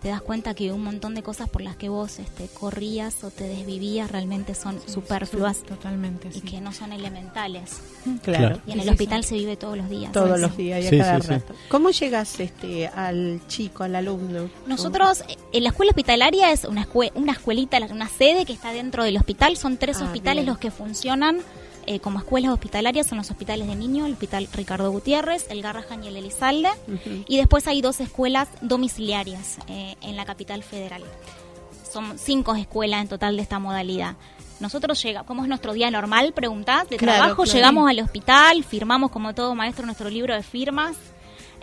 [0.00, 3.30] te das cuenta que un montón de cosas por las que vos este, corrías o
[3.30, 6.40] te desvivías realmente son superfluas Totalmente, y sí.
[6.40, 7.80] que no son elementales.
[8.22, 8.60] Claro.
[8.66, 9.28] Y en Sí, el sí, hospital sí.
[9.30, 10.12] se vive todos los días.
[10.12, 10.40] Todos Sí.
[10.42, 11.28] los días y a Sí, cada sí, sí.
[11.34, 11.54] rato.
[11.68, 14.48] ¿Cómo llegas este al chico, al alumno?
[14.66, 19.04] Nosotros, en la escuela hospitalaria es una, escue- una escuelita, una sede que está dentro
[19.04, 19.56] del hospital.
[19.58, 20.46] Son tres Ah, hospitales bien.
[20.54, 21.40] los que funcionan
[21.90, 23.08] eh, como escuelas hospitalarias.
[23.08, 26.68] Son los hospitales de niños, el hospital Ricardo Gutiérrez, el Garrahan y el Elizalde.
[27.26, 31.02] Y después hay dos escuelas domiciliarias eh, en la capital federal.
[31.92, 34.14] Son cinco escuelas en total de esta modalidad.
[34.60, 37.56] Nosotros llegamos, como es nuestro día normal, preguntás, de Claro, trabajo, claro.
[37.56, 40.96] llegamos al hospital, firmamos como todo maestro nuestro libro de firmas,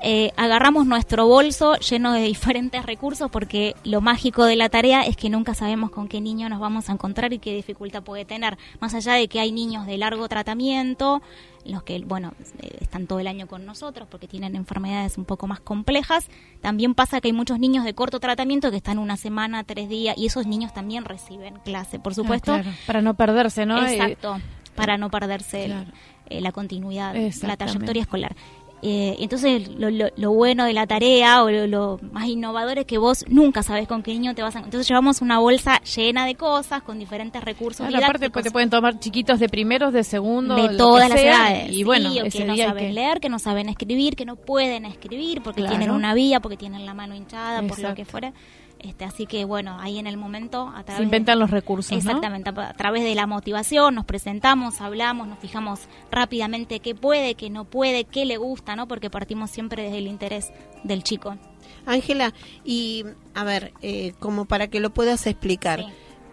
[0.02, 5.16] eh, agarramos nuestro bolso lleno de diferentes recursos porque lo mágico de la tarea es
[5.18, 8.58] que nunca sabemos con qué niño nos vamos a encontrar y qué dificultad puede tener.
[8.80, 11.22] Más allá de que hay niños de largo tratamiento,
[11.66, 15.48] los que, bueno, eh, están todo el año con nosotros porque tienen enfermedades un poco
[15.48, 16.28] más complejas,
[16.62, 20.18] también pasa que hay muchos niños de corto tratamiento que están una semana, tres días
[20.18, 22.54] y esos niños también reciben clase, por supuesto.
[22.54, 22.78] Ah, claro.
[22.86, 23.86] Para no perderse, ¿no?
[23.86, 24.38] Eh, Exacto,
[24.76, 25.88] para no perderse el-
[26.30, 27.16] eh, la continuidad,
[27.48, 28.36] la trayectoria escolar.
[28.84, 32.86] Eh, entonces, lo, lo- lo bueno de la tarea o lo, lo más innovador es
[32.86, 36.28] que vos nunca sabes con qué niño te vas a Entonces, llevamos una bolsa llena
[36.28, 40.04] de cosas con diferentes recursos Claro, aparte pues, te pueden tomar chiquitos de primeros, de
[40.04, 41.72] segundo, de todas las sea, edades.
[41.76, 44.16] Y bueno, Sí, o ese que no día saben que- leer, que no saben escribir,
[44.16, 45.76] que no pueden escribir porque Claro.
[45.76, 48.32] tienen una vía, porque tienen la mano hinchada, por lo que fuera.
[48.80, 51.92] Este, así que bueno, ahí en el momento a se través de- inventan los recursos.
[51.98, 57.36] Exactamente, a a través de la motivación nos presentamos, hablamos, nos fijamos rápidamente qué puede,
[57.36, 58.88] qué no puede, qué le gusta, ¿no?
[58.88, 60.52] Porque partimos siempre desde el interés
[60.84, 61.38] del chico.
[61.86, 62.34] Ángela,
[62.66, 65.86] y a ver, eh, como para que lo puedas explicar, Sí.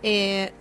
[0.03, 0.53] eh,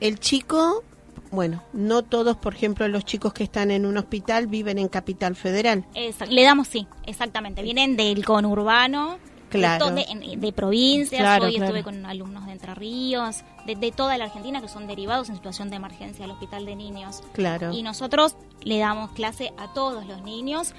[0.00, 0.84] el chico,
[1.30, 5.34] bueno, no todos, por ejemplo, los chicos que están en un hospital viven en Capital
[5.36, 5.84] Federal.
[6.28, 7.62] Le damos sí, exactamente.
[7.62, 9.18] Vienen del conurbano,
[9.58, 9.90] Claro.
[9.90, 11.20] de, de- de provincias.
[11.20, 11.66] Claro, Hoy claro.
[11.76, 15.36] estuve con alumnos de Entre Ríos, de, de toda la Argentina que son derivados en
[15.36, 17.22] situación de emergencia al hospital de niños.
[17.32, 17.72] Claro.
[17.72, 20.74] Y nosotros le damos clase a todos los niños.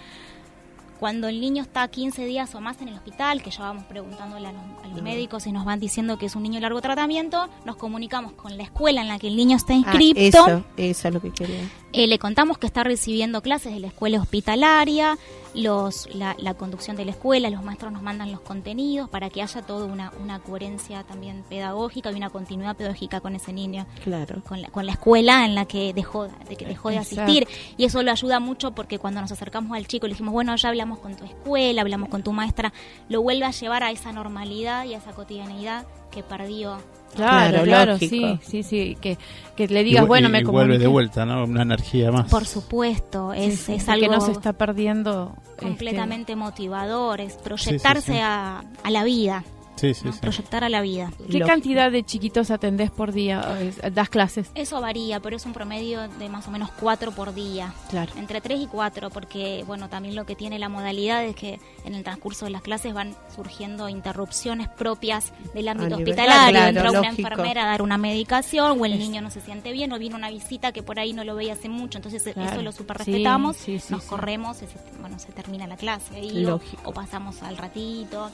[1.00, 4.48] Cuando el niño está 15 días o más en el hospital, que ya vamos preguntándole
[4.48, 6.82] a los, a los médicos y nos van diciendo que es un niño de largo
[6.82, 10.20] tratamiento, nos comunicamos con la escuela en la que el niño está Ah, inscripto.
[10.48, 11.70] eso, eso es lo que quería.
[11.94, 15.20] Eh, le contamos que está recibiendo clases de la escuela hospitalaria,
[15.54, 19.42] los, la, la conducción de la escuela, los maestros nos mandan los contenidos para que
[19.42, 24.42] haya toda una, una coherencia también pedagógica y una continuidad pedagógica con ese niño, Claro.
[24.48, 27.22] con la, con la escuela en la que dejó de, que dejó de Exacto.
[27.24, 27.48] asistir.
[27.78, 30.70] Y eso lo ayuda mucho porque cuando nos acercamos al chico le dijimos, bueno, ya
[30.70, 32.74] hablamos con tu escuela, hablamos con tu maestra,
[33.10, 36.78] lo vuelve a llevar a esa normalidad y a esa cotidianidad que perdió.
[37.16, 39.18] Claro, Claro, sí, sí, sí, que,
[39.56, 41.46] que le Y digas, bueno, y me vuelve de vuelta, ¿no?
[41.46, 42.30] Una energía más.
[42.30, 47.34] Por supuesto, es, sí, es que algo no se está perdiendo este, completamente motivador, es
[47.34, 48.20] proyectarse sí.
[48.22, 49.44] A, a la vida,
[49.78, 50.12] Sí, sí, ¿no?
[50.12, 50.20] sí.
[50.20, 51.12] proyectar a la vida.
[51.18, 51.48] ¿Qué Lógico.
[51.48, 53.42] cantidad de chiquitos atendés por día?
[53.60, 54.50] eh, ¿Das clases?
[54.56, 57.74] Eso varía, pero es un promedio de más o menos cuatro por día.
[57.90, 58.12] Claro.
[58.18, 61.96] Entre tres y cuatro, porque bueno, también lo que tiene la modalidad es que en
[61.96, 66.50] el transcurso de las clases van surgiendo interrupciones propias del ámbito hospitalario.
[66.52, 67.28] claro, Entra una lógico.
[67.28, 70.30] enfermera a dar una medicación o el niño no se siente bien o viene una
[70.30, 71.98] visita que por ahí no lo veía hace mucho.
[71.98, 72.52] Entonces e- Claro.
[72.54, 74.10] eso lo super respetamos, sí, sí, nos sí.
[74.10, 78.30] corremos, y se- bueno, se termina la clase ahí, o pasamos al ratito.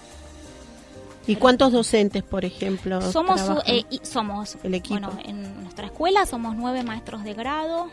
[1.27, 3.01] ¿Y cuántos docentes, por ejemplo?
[3.01, 4.99] Somos, eh, y somos, El equipo.
[4.99, 7.87] bueno, en nuestra escuela somos nueve maestros de grado,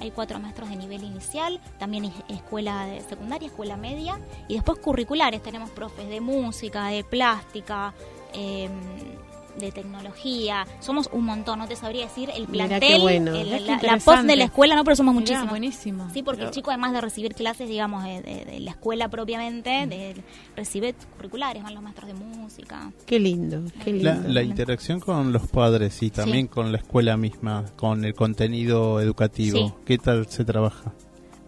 [0.00, 4.78] hay cuatro maestros de nivel inicial, también es- escuela de secundaria, escuela media, y después
[4.78, 7.94] curriculares, tenemos profes de música, de plástica,
[8.32, 8.68] eh,
[9.58, 13.34] de tecnología, somos un montón, no te sabría decir el plantel, qué bueno.
[13.34, 15.50] el- la, la post de la escuela, no, pero somos Mirá, muchísimos.
[15.50, 16.10] buenísimo.
[16.12, 19.70] Sí, porque el chico además de recibir clases, digamos, de, de- de la escuela propiamente,
[19.86, 20.16] de-
[20.56, 22.92] recibe curriculares, van los maestros de música.
[23.06, 24.10] Qué lindo, qué lindo.
[24.12, 26.52] La, la interacción con los padres y también Sí.
[26.52, 29.74] con la escuela misma, con el contenido educativo, Sí.
[29.84, 30.92] ¿qué tal se trabaja?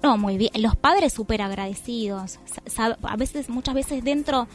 [0.02, 0.50] No, muy bien.
[0.56, 2.38] Los padres súper agradecidos.
[3.02, 4.48] A veces, muchas veces dentro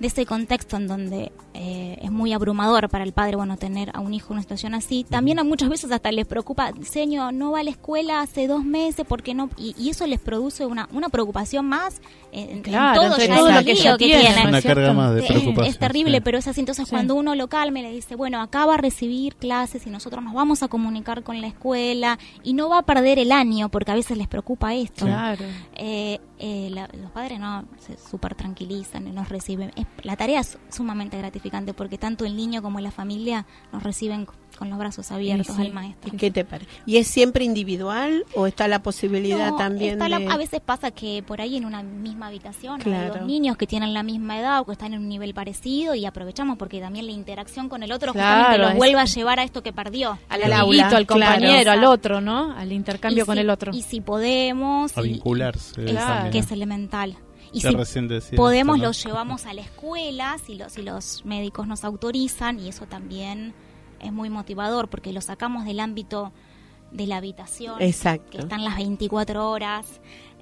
[0.00, 4.00] de ese contexto en donde eh, es muy abrumador para el padre, bueno, tener a
[4.00, 7.52] un hijo en una situación así, también a muchas veces hasta les preocupa, señor, no
[7.52, 9.50] va a la escuela hace dos meses, porque no?
[9.56, 12.00] Y, y eso les produce una, una preocupación más
[12.32, 14.42] en, en Claro, todo, ya todo lo que ya que tienen, tienen.
[14.44, 15.66] ¿no Una carga más de Es- preocupación.
[15.66, 16.22] Es terrible, sí.
[16.24, 16.60] pero es así.
[16.60, 16.90] Entonces, Sí.
[16.90, 20.22] cuando uno lo calma y le dice, bueno, acá va a recibir clases y nosotros
[20.22, 23.90] nos vamos a comunicar con la escuela y no va a perder el año, porque
[23.90, 25.06] a veces les preocupa esto.
[25.06, 25.44] Claro.
[25.76, 29.72] Eh, eh, la- los padres no se súper tranquilizan y nos reciben.
[29.76, 34.26] Es- la tarea es sumamente gratificante porque tanto el niño como la familia nos reciben
[34.58, 35.62] con los brazos abiertos sí.
[35.62, 36.10] al maestro.
[36.12, 36.70] ¿Y qué te parece?
[36.84, 40.26] ¿Y es siempre individual o está la posibilidad No, también está la- de...
[40.28, 43.94] a veces pasa que por ahí en una misma habitación hay dos niños que tienen
[43.94, 47.12] la misma edad o que están en un nivel parecido y aprovechamos porque también la
[47.12, 50.18] interacción con el otro Claro, justamente los es- vuelve a llevar a esto que perdió.
[50.28, 51.70] Al amiguito, al compañero, claro.
[51.80, 52.52] al otro, ¿no?
[52.56, 53.72] Al intercambio Y con si- el otro.
[53.72, 54.96] Y si podemos...
[54.98, 55.84] A y- vincularse.
[55.84, 56.30] es- Claro.
[56.30, 57.16] que es elemental.
[57.52, 58.88] Y Ya si podemos, esto, ¿no?
[58.88, 63.54] los llevamos a la escuela si los, si los médicos nos autorizan y eso también
[64.00, 66.32] es muy motivador porque lo sacamos del ámbito
[66.92, 68.30] de la habitación, Exacto.
[68.30, 70.00] que están las 24 horas.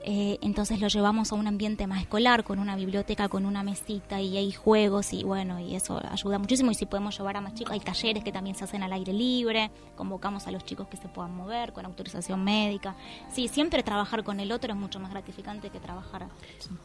[0.09, 4.21] eh, entonces lo llevamos a un ambiente más escolar, con una biblioteca, con una mesita
[4.21, 6.71] y hay juegos y bueno, y eso ayuda muchísimo.
[6.71, 9.13] Y si podemos llevar a más chicos, hay talleres que también se hacen al aire
[9.13, 12.95] libre, convocamos a los chicos que se puedan mover con autorización médica.
[13.33, 16.29] Sí, siempre trabajar con el otro es mucho más gratificante que trabajar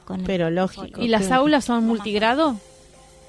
[0.06, 1.00] con el Pero lógico.
[1.00, 2.56] ¿Y las aulas son multigrado?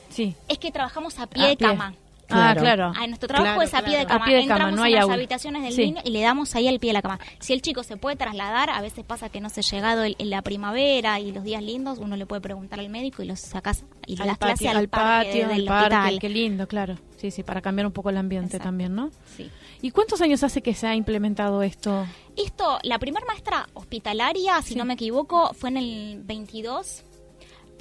[0.09, 0.35] Sí.
[0.49, 1.67] Es que trabajamos a pie A de pie.
[1.69, 1.95] cama.
[2.31, 2.93] Ah, Claro.
[2.97, 4.25] Ah, nuestro trabajo Claro, es a pie de cama.
[4.25, 5.15] A pie de cama, Entramos no hay en las aula.
[5.17, 5.85] habitaciones del Sí.
[5.87, 7.19] niño y le damos ahí al pie de la cama.
[7.41, 10.17] Si el chico se puede trasladar, a veces pasa que no se ha llegado el-
[10.19, 13.41] en la primavera y los días lindos, uno le puede preguntar al médico y los
[13.41, 16.19] sacas y le Al das clase patio, al, al patio, del al parque, hospital.
[16.21, 16.95] qué lindo, claro.
[17.19, 18.65] Sí, sí, para cambiar un poco el ambiente Exacto.
[18.69, 19.11] también, ¿no?
[19.37, 19.49] Sí.
[19.81, 22.07] ¿Y cuántos años hace que se ha implementado esto?
[22.37, 24.75] Esto, la primera maestra hospitalaria, si Sí.
[24.79, 27.05] no me equivoco, fue en el 22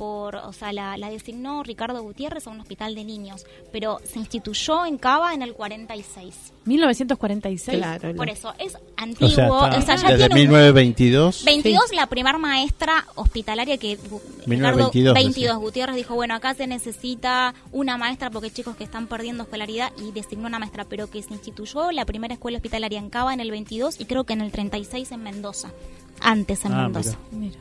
[0.01, 4.17] por, o sea, la, la designó Ricardo Gutiérrez a un hospital de niños, pero se
[4.17, 6.53] instituyó en Cava en el 46.
[6.65, 7.77] 1946.
[7.77, 8.15] Claro.
[8.15, 11.45] Por eso es O antiguo, sea, o sea, ya desde tiene un 1922.
[11.45, 15.13] 22 la primera maestra hospitalaria que Gu- 1922 Ricardo decía.
[15.13, 19.43] 22 Gutiérrez dijo, bueno, acá se necesita una maestra porque hay chicos que están perdiendo
[19.43, 23.35] escolaridad y designó una maestra, pero que se instituyó la primera escuela hospitalaria en Cava
[23.35, 25.69] en el 22 y creo que en el 36 en Mendoza.
[26.21, 27.17] Antes en Ah, Mendoza.
[27.31, 27.59] Mira.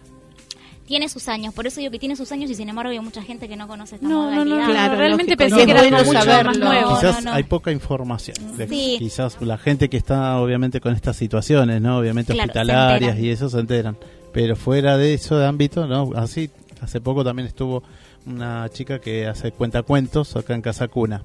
[0.91, 3.23] Tiene sus años, por eso digo que tiene sus años y sin embargo hay mucha
[3.23, 4.67] gente que no conoce esta No, no, no, modalidad.
[4.67, 5.57] no, Claro, realmente lógico.
[5.57, 6.51] pensé que era mucho saberlo.
[6.51, 6.95] más nuevo.
[6.97, 7.37] Quizás no, no.
[7.37, 8.57] hay poca información.
[8.57, 8.97] de- Sí.
[8.99, 11.97] Quizás la gente que está obviamente con estas situaciones, ¿no?
[11.99, 13.97] Obviamente Claro, hospitalarias y eso se enteran.
[14.33, 16.11] Pero fuera de eso de ámbito, ¿no?
[16.17, 17.85] Así, hace poco también estuvo
[18.27, 21.23] una chica que hace cuentacuentos acá en Casa Cuna.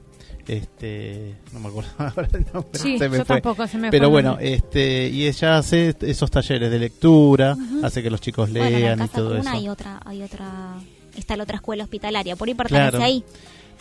[0.48, 2.80] Este, no me acuerdo ahora el nombre.
[2.80, 3.36] Sí, se me yo fue.
[3.42, 8.04] tampoco se me fue Pero bueno, este, y ella hace esos talleres de lectura, hace
[8.04, 9.50] que los chicos Bueno, en lean y todo eso.
[9.50, 10.76] hay otra, hay otra,
[11.18, 13.04] está la otra escuela hospitalaria, por ahí pertenece Claro.
[13.04, 13.24] ahí.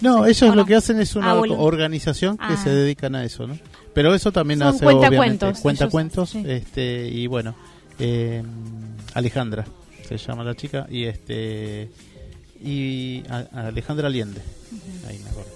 [0.01, 0.67] No, Sí, ellos ¿o lo no?
[0.67, 2.57] que hacen es una Ah, organización que Ah.
[2.57, 3.57] se dedican a eso, ¿no?
[3.93, 6.51] Pero eso también Son hace cuentacuentos, obviamente cuentacuentos, ellos, sí.
[6.53, 7.55] este y bueno,
[8.01, 8.43] eh,
[9.13, 9.65] Alejandra
[10.09, 11.91] se llama la chica y este
[12.61, 14.41] y a- Alejandra Allende.
[15.07, 15.51] Ahí me acuerdo.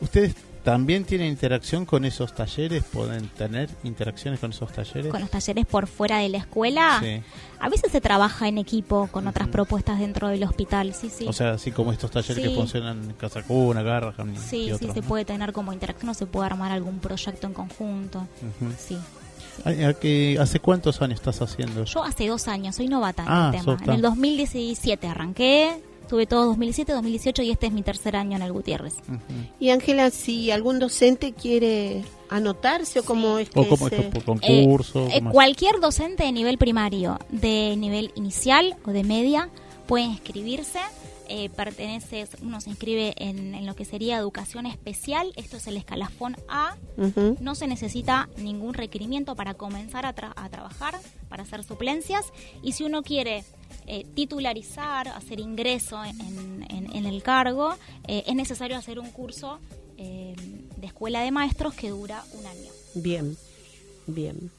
[0.00, 0.34] ¿Ustedes
[0.64, 2.84] también tienen interacción con esos talleres?
[2.84, 5.10] ¿Pueden tener interacciones con esos talleres?
[5.10, 7.22] Con los talleres por fuera de la escuela, Sí.
[7.58, 11.26] a veces se trabaja en equipo con otras propuestas dentro del hospital, sí, sí.
[11.26, 12.54] O sea, así como estos talleres que Sí.
[12.54, 15.06] funcionan en Casa Cuna, Garrahan y, sí, y sí, se ¿no?
[15.08, 18.26] puede tener como interacción o se puede armar algún proyecto en conjunto.
[18.78, 18.98] Sí.
[19.64, 21.84] Ay, ¿a qué- ¿Hace cuántos años estás haciendo?
[21.84, 23.78] Yo hace dos años, soy novata en Ah, el tema.
[23.84, 28.42] En el 2017 arranqué, tuve todo 2017, 2018 y este es mi tercer año en
[28.42, 28.94] el Gutiérrez.
[29.60, 34.06] Y Ángela, si algún docente quiere anotarse o cómo es que ¿O cómo se- es
[34.06, 35.06] por concurso?
[35.08, 35.34] Eh, ¿Cómo es?
[35.34, 39.48] cualquier docente de nivel primario, de nivel inicial o de media,
[39.86, 40.80] puede inscribirse.
[41.28, 45.32] Eh, pertenece, uno se inscribe en, en lo que sería educación especial.
[45.36, 46.76] Esto es el escalafón A.
[47.40, 50.98] No se necesita ningún requerimiento para comenzar a, tra- a trabajar,
[51.28, 52.24] para hacer suplencias.
[52.62, 53.44] Y si uno quiere
[53.86, 57.74] eh, titularizar, hacer ingreso en, en- en el cargo,
[58.06, 59.58] eh, es necesario hacer un curso
[59.98, 60.34] eh,
[60.76, 62.70] de escuela de maestros que dura un año.
[62.94, 63.36] Bien,
[64.06, 64.50] bien.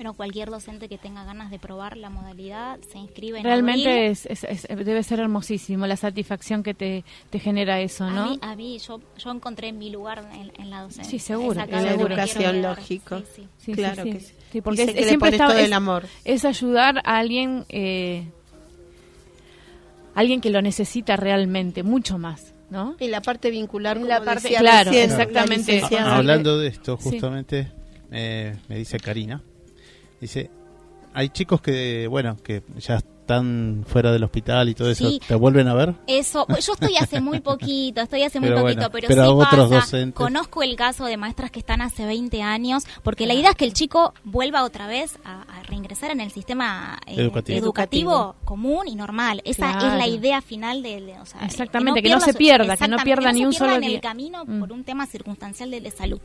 [0.00, 4.04] Pero cualquier docente que tenga ganas de probar la modalidad se inscribe en Realmente abril.
[4.12, 8.30] es, es- es- debe ser hermosísimo la satisfacción que te, te genera eso, A ¿no?
[8.30, 11.04] mí, a mí yo, yo encontré mi lugar en, en la docencia.
[11.04, 13.18] Sí, seguro, en la educación, lógico.
[13.18, 13.48] Sí, sí.
[13.58, 14.32] Sí, claro sí, que sí.
[14.52, 14.60] sí.
[14.62, 16.06] Porque Y sé es- que siempre está- el amor.
[16.24, 18.24] es ayudar a alguien, eh,
[20.14, 22.96] alguien que lo necesita realmente, mucho más, ¿no?
[23.00, 25.82] Y la parte vincular, como la parte- decía claro, recién, exactamente.
[25.98, 27.10] Ah, Hablando de esto, Sí.
[27.10, 27.70] justamente,
[28.10, 29.42] eh, me dice Karina,
[30.20, 30.50] dice,
[31.14, 35.08] hay chicos que, bueno, que ya están fuera del hospital y todo eso.
[35.26, 35.94] ¿te vuelven a ver?
[36.08, 39.22] Eso, pues yo estoy hace muy poquito, estoy hace muy Pero poquito, bueno, pero, pero
[39.24, 39.74] sí otros pasa.
[39.80, 40.14] docentes.
[40.16, 43.64] Conozco el caso de maestras que están hace 20 años, porque la idea es que
[43.66, 47.58] el chico vuelva otra vez a, a reingresar en el sistema eh, Educativo.
[47.58, 48.34] educativo.
[48.44, 49.42] común y normal.
[49.44, 49.92] Esa Claro.
[49.92, 52.96] es la idea final de, de- o sea, Exactamente, que no se pierda, que no
[52.98, 53.90] pierda no ni un solo en día.
[53.94, 54.58] el camino Mm.
[54.58, 56.20] por un tema circunstancial de, de salud.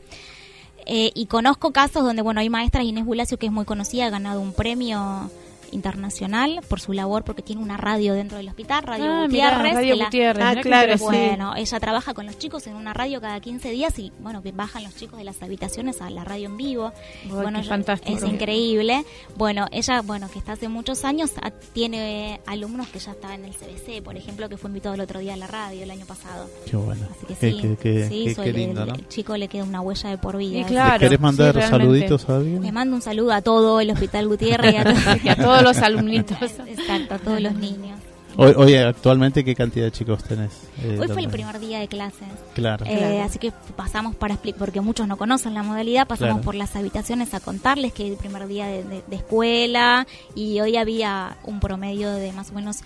[0.86, 4.10] Eh, y conozco casos donde, bueno, hay maestra Inés Bulacio, que es muy conocida, ha
[4.10, 5.30] ganado un premio
[5.72, 9.74] internacional por su labor porque tiene una radio dentro del hospital, Radio Ah, mirá, Gutiérrez.
[9.74, 11.04] Radio la- Gutiérrez, Ah, claro, sí.
[11.04, 14.52] bueno, ella trabaja con los chicos en una radio cada 15 días y bueno, que
[14.52, 16.92] bajan los chicos de las habitaciones a la radio en vivo.
[17.24, 18.16] Ay, bueno, qué yo- fantástico.
[18.26, 19.04] es increíble.
[19.36, 23.46] Bueno, ella, bueno, que está hace muchos años, a- tiene alumnos que ya estaban en
[23.46, 26.06] el CBC, por ejemplo, que fue invitado el otro día a la radio el año
[26.06, 26.48] pasado.
[26.70, 27.06] Qué bueno.
[27.10, 28.94] Así que Qué- sí, qué- qué- sí, qué- soy qué el- lindo, el, ¿no?
[28.94, 30.60] el chico le queda una huella de por vida.
[30.60, 30.94] Y claro.
[30.94, 32.62] ¿Le querés mandar sí, saluditos a alguien?
[32.62, 34.84] Le mando un saludo a todo el Hospital Gutiérrez y a,
[35.24, 36.38] Y a todos los alumnitos.
[36.66, 37.98] Exacto, a todos los niños.
[38.38, 40.52] Hoy, hoy, actualmente, ¿qué cantidad de chicos tenés?
[40.82, 42.28] eh, Hoy fue el primer día de clases.
[42.54, 42.84] Claro.
[42.84, 43.22] Eh, Claro.
[43.22, 46.44] Así que pasamos para explicar, porque muchos no conocen la modalidad, pasamos Claro.
[46.44, 50.76] por las habitaciones a contarles que el primer día de, de- de escuela y hoy
[50.76, 52.80] había un promedio de más o menos,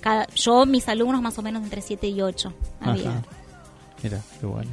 [0.00, 3.10] cada, yo, mis alumnos más o menos entre 7 y 8 había.
[3.10, 3.22] Ajá.
[4.02, 4.70] Mira, qué bueno.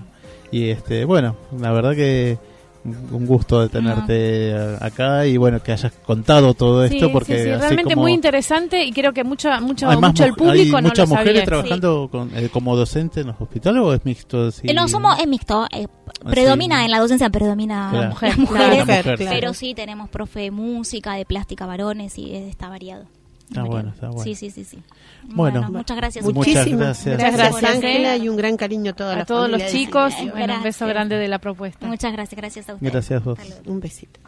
[0.50, 2.38] Y este, bueno, la verdad que
[2.84, 7.44] un gusto de tenerte a- acá y bueno, que hayas contado todo esto porque sí,
[7.44, 10.34] sí, así realmente como muy interesante y creo que mucha, mucho, hay más mucho el
[10.34, 11.46] público hay no muchas lo mujeres sabía.
[11.46, 14.48] trabajando con, eh, como docente en los hospitales o es mixto?
[14.64, 15.88] Eh, no, somos, es mixto, eh,
[16.30, 16.86] predomina sí.
[16.86, 18.04] en la docencia, predomina Claro.
[18.04, 19.32] la mujer, las La mujeres, mujer, claro.
[19.36, 23.06] pero sí tenemos profe de música, de plástica varones y eh, está variado.
[23.52, 24.24] Está bueno, está bueno.
[24.24, 24.80] Sí, sí, sí, sí.
[25.24, 25.70] Bueno.
[25.70, 26.24] muchas gracias.
[26.24, 27.18] Muchísimas gracias.
[27.18, 30.14] gracias, Muchas gracias, Ángela, y un gran cariño a toda la A todos los chicos,
[30.32, 31.86] bueno, un beso grande de la propuesta.
[31.86, 32.94] Muchas gracias, gracias a ustedes.
[32.94, 33.38] Gracias vos.
[33.38, 33.72] Hasta luego.
[33.74, 34.22] Un besito.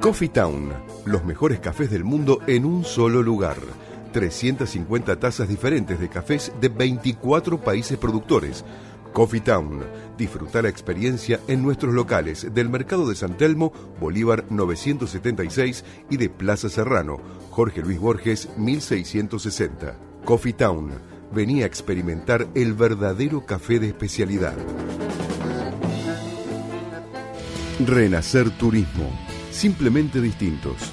[0.00, 0.72] Coffee Town,
[1.04, 3.58] los mejores cafés del mundo en un solo lugar.
[4.14, 8.64] 350 tazas diferentes de cafés de 24 países productores.
[9.12, 9.84] Coffee Town,
[10.16, 16.30] disfruta la experiencia en nuestros locales del Mercado de San Telmo, Bolívar 976 y de
[16.30, 19.96] Plaza Serrano, Jorge Luis Borges 1660.
[20.24, 20.92] Coffee Town,
[21.32, 24.56] venía a experimentar el verdadero café de especialidad.
[27.86, 29.10] Renacer Turismo.
[29.50, 30.92] Simplemente distintos.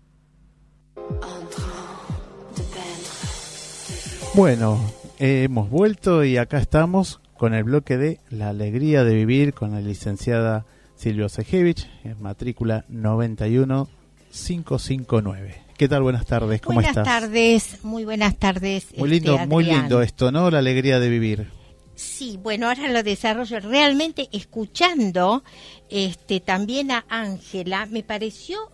[4.33, 4.79] Bueno,
[5.19, 9.71] eh, hemos vuelto y acá estamos con el bloque de La Alegría de Vivir con
[9.71, 10.65] la licenciada
[10.95, 15.63] Silvia Sejevich, en matrícula 91559.
[15.77, 16.03] ¿Qué tal?
[16.03, 17.05] Buenas tardes, ¿cómo buenas estás?
[17.05, 18.85] tardes, muy buenas tardes.
[18.95, 19.81] Muy este, lindo, muy Adrián.
[19.81, 20.49] lindo esto, ¿no?
[20.49, 21.49] La alegría de vivir.
[21.95, 23.59] Sí, bueno, ahora lo desarrollo.
[23.59, 25.43] Realmente escuchando
[25.89, 28.71] este también a Ángela, me pareció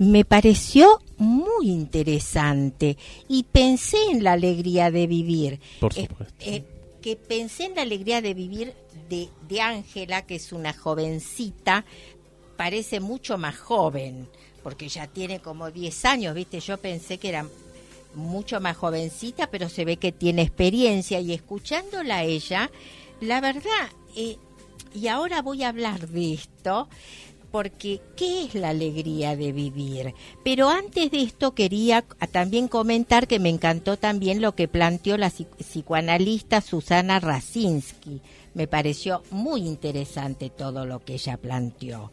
[0.00, 2.96] me pareció muy interesante
[3.28, 5.60] y pensé en la alegría de vivir.
[5.78, 6.34] Por Eh, supuesto.
[6.40, 6.64] eh,
[7.02, 8.74] que pensé en la alegría de vivir
[9.10, 11.84] de de Ángela, que es una jovencita,
[12.56, 14.26] parece mucho más joven,
[14.62, 16.60] porque ya tiene como 10 años, ¿viste?
[16.60, 17.46] Yo pensé que era
[18.14, 22.70] mucho más jovencita, pero se ve que tiene experiencia y escuchándola a ella,
[23.20, 24.36] la verdad, eh,
[24.94, 26.88] y ahora voy a hablar de esto,
[27.50, 30.14] porque ¿qué es la alegría de vivir?
[30.44, 35.30] Pero antes de esto quería también comentar que me encantó también lo que planteó la
[35.30, 38.20] psicoanalista Susana Rasinski.
[38.54, 42.10] Me pareció muy interesante todo lo que ella planteó.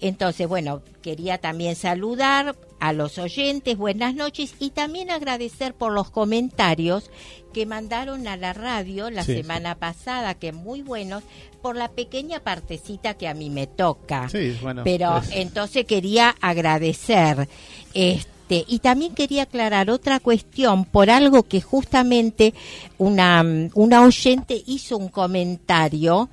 [0.00, 6.10] Entonces, bueno, quería también saludar a los oyentes, buenas noches y también agradecer por los
[6.10, 7.10] comentarios
[7.52, 11.22] que mandaron a la radio la semana pasada, que muy buenos,
[11.62, 14.28] por la pequeña partecita que a mí me toca.
[14.28, 15.30] Sí, bueno, Pero pues.
[15.34, 17.48] entonces quería agradecer.
[17.94, 22.54] Este, y también quería aclarar otra cuestión por algo que justamente
[22.96, 26.28] una, una oyente hizo un comentario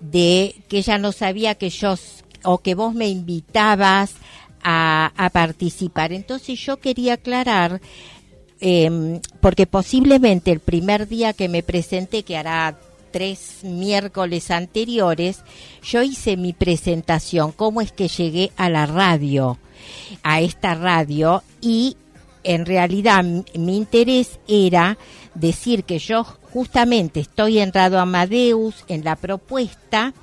[0.00, 1.94] de que ella no sabía que yo
[2.44, 4.14] o que vos me invitabas
[4.64, 6.12] a, participar.
[6.12, 7.80] Entonces yo quería aclarar,
[8.60, 12.76] eh, porque posiblemente el primer día que me presenté, que hará
[13.12, 15.42] tres miércoles anteriores,
[15.82, 19.58] yo hice mi presentación, cómo es que llegué a la radio,
[20.24, 21.96] a esta radio, y
[22.42, 24.98] en realidad mi interés era
[25.34, 30.14] decir que yo justamente estoy en Radio Amadeus, en la propuesta,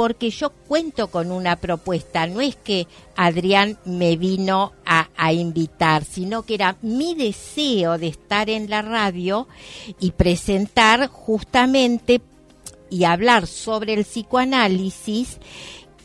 [0.00, 2.86] porque yo cuento con una propuesta, no es que
[3.16, 8.80] Adrián me vino a, a, invitar, sino que era mi deseo de estar en la
[8.80, 9.46] radio
[9.98, 12.22] y presentar justamente
[12.88, 15.36] y hablar sobre el psicoanálisis,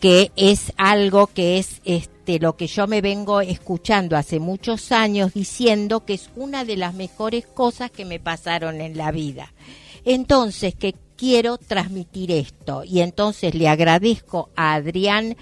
[0.01, 5.33] que es algo que es este lo que yo me vengo escuchando hace muchos años
[5.33, 9.53] diciendo que es una de las mejores cosas que me pasaron en la vida.
[10.03, 12.83] Entonces, que quiero transmitir esto.
[12.83, 15.35] Y entonces le agradezco a Adrián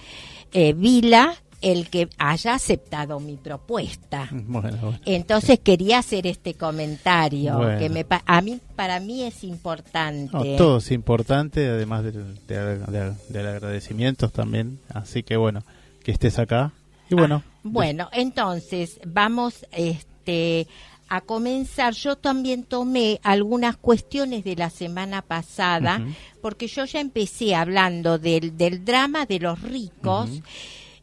[0.51, 4.27] eh, Vila el que haya aceptado mi propuesta.
[4.31, 4.99] Bueno, bueno.
[5.05, 7.79] Entonces quería hacer este comentario Bueno.
[7.79, 10.29] que me pa- a mí para mí es importante.
[10.33, 14.79] No, todo es importante, además del, de- de- del agradecimiento también.
[14.93, 15.63] Así que bueno,
[16.03, 16.73] que estés acá.
[17.09, 20.67] Y bueno, Ah, bueno, entonces vamos este
[21.15, 21.93] a comenzar.
[21.93, 26.01] Yo también tomé algunas cuestiones de la semana pasada,
[26.41, 30.29] porque yo ya empecé hablando del, del drama de los ricos.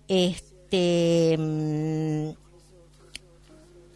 [0.08, 2.30] Este, mm,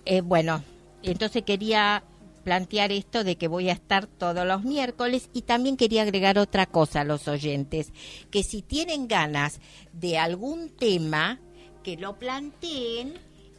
[0.05, 0.63] eh, bueno,
[1.03, 2.05] entonces quería
[2.45, 6.67] plantear esto de que voy a estar todos los miércoles y también quería agregar otra
[6.67, 7.93] cosa a los oyentes,
[8.31, 9.61] que si tienen ganas
[9.93, 11.41] de algún tema,
[11.83, 13.15] que lo planteen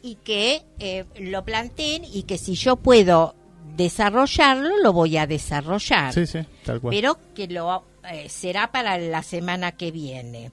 [0.06, 3.34] y que eh, lo planteen y que si yo puedo
[3.76, 6.94] desarrollarlo, lo voy a desarrollar sí, sí, tal cual.
[6.94, 10.52] pero que lo eh, será para la semana que viene.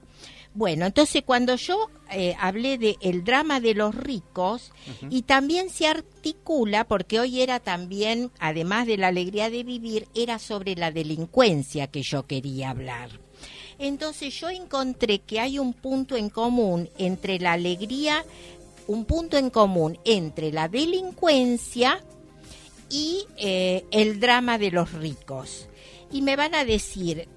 [0.54, 4.72] Bueno, entonces cuando yo eh, hablé de el drama de los ricos
[5.10, 10.38] y también se articula porque hoy era también, además de la alegría de vivir, era
[10.38, 13.10] sobre la delincuencia que yo quería hablar.
[13.78, 18.24] Entonces yo encontré que hay un punto en común entre la alegría,
[18.86, 22.02] un punto en común entre la delincuencia
[22.90, 25.66] y eh, el drama de los ricos.
[26.12, 27.28] Y me van a decir,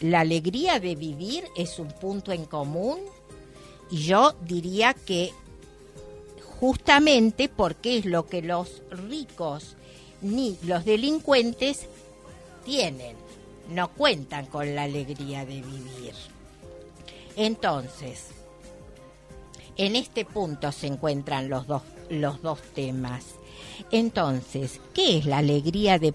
[0.00, 2.98] ¿la alegría de vivir es un punto en común?
[3.90, 5.32] Y yo diría que
[6.60, 9.76] justamente porque es lo que los ricos
[10.22, 11.86] ni los delincuentes
[12.64, 13.16] tienen,
[13.70, 16.14] no cuentan con la alegría de vivir.
[17.36, 18.26] Entonces,
[19.76, 23.24] en este punto se encuentran los dos, los dos temas.
[23.90, 26.12] Entonces, ¿qué es la alegría de,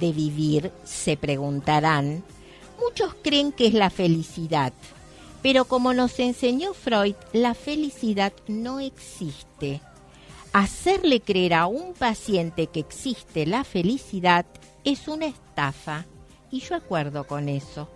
[0.00, 0.72] de vivir?
[0.84, 2.24] Se preguntarán.
[2.80, 4.72] Muchos creen que es la felicidad,
[5.42, 9.80] pero como nos enseñó Freud, la felicidad no existe.
[10.52, 14.46] Hacerle creer a un paciente que existe la felicidad
[14.84, 16.06] es una estafa,
[16.50, 17.88] y yo acuerdo con eso.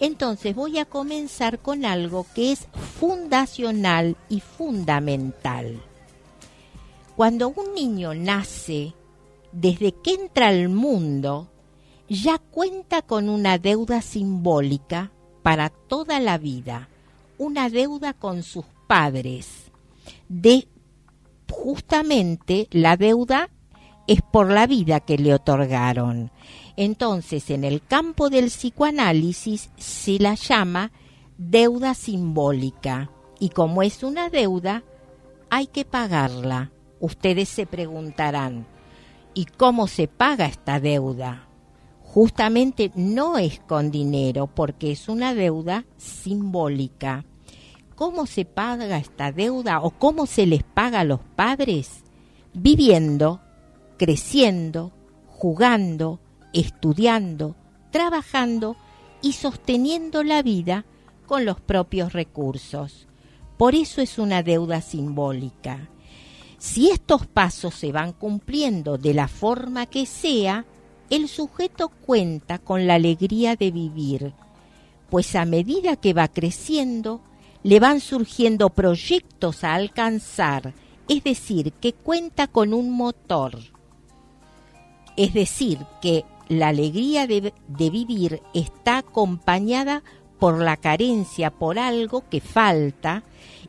[0.00, 2.68] Entonces voy a comenzar con algo que es
[2.98, 5.80] fundacional y fundamental.
[7.16, 8.94] Cuando un niño nace,
[9.52, 11.48] desde que entra al mundo,
[12.08, 16.88] ya cuenta con una deuda simbólica para toda la vida,
[17.38, 19.70] una deuda con sus padres.
[20.28, 20.66] De
[21.50, 23.48] justamente la deuda
[24.06, 26.30] es por la vida que le otorgaron.
[26.76, 30.92] Entonces, en el campo del psicoanálisis se la llama
[31.38, 33.10] deuda simbólica.
[33.38, 34.82] Y como es una deuda,
[35.50, 36.72] hay que pagarla.
[37.00, 38.66] Ustedes se preguntarán,
[39.34, 41.48] ¿y cómo se paga esta deuda?
[42.02, 47.24] Justamente no es con dinero, porque es una deuda simbólica.
[47.96, 52.04] ¿Cómo se paga esta deuda o cómo se les paga a los padres?
[52.54, 53.40] viviendo,
[53.98, 54.92] creciendo,
[55.26, 56.20] jugando,
[56.54, 57.56] estudiando,
[57.90, 58.76] trabajando
[59.20, 60.86] y sosteniendo la vida
[61.26, 63.06] con los propios recursos.
[63.58, 65.88] Por eso es una deuda simbólica.
[66.58, 70.64] Si estos pasos se van cumpliendo de la forma que sea,
[71.10, 74.32] el sujeto cuenta con la alegría de vivir,
[75.10, 77.20] pues a medida que va creciendo,
[77.62, 80.74] le van surgiendo proyectos a alcanzar,
[81.08, 83.58] es decir, que cuenta con un motor.
[85.16, 90.02] Es decir, que la alegría de, vivir está acompañada
[90.38, 93.22] por la carencia, por algo que falta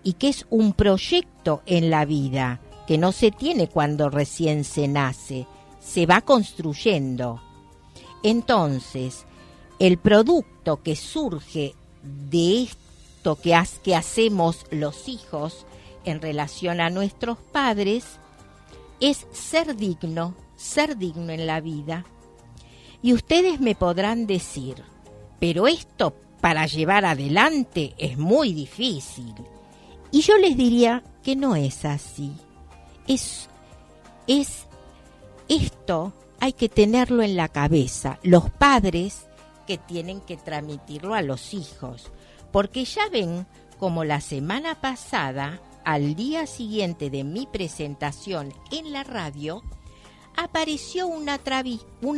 [0.03, 4.88] y que es un proyecto en la vida, que no se tiene cuando recién se
[4.88, 5.47] nace,
[5.80, 7.41] se va construyendo.
[8.23, 9.26] Entonces,
[9.80, 13.55] el producto que surge de esto que
[13.95, 15.65] hacemos los hijos
[16.03, 18.19] en relación a nuestros padres
[18.99, 22.05] es ser digno, ser digno en la vida.
[23.06, 24.82] Y ustedes me podrán decir,
[25.39, 29.36] pero esto para llevar adelante es muy difícil.
[30.10, 32.32] Y yo les diría que no es así.
[33.06, 33.47] Es,
[34.26, 34.66] es
[35.47, 38.18] esto hay que tenerlo en la cabeza.
[38.24, 39.28] Los padres
[39.68, 42.12] que tienen que transmitirlo a los hijos.
[42.51, 43.45] Porque ya ven
[43.78, 49.62] como la semana pasada, al día siguiente de mi presentación en la radio,
[50.38, 51.40] apareció una,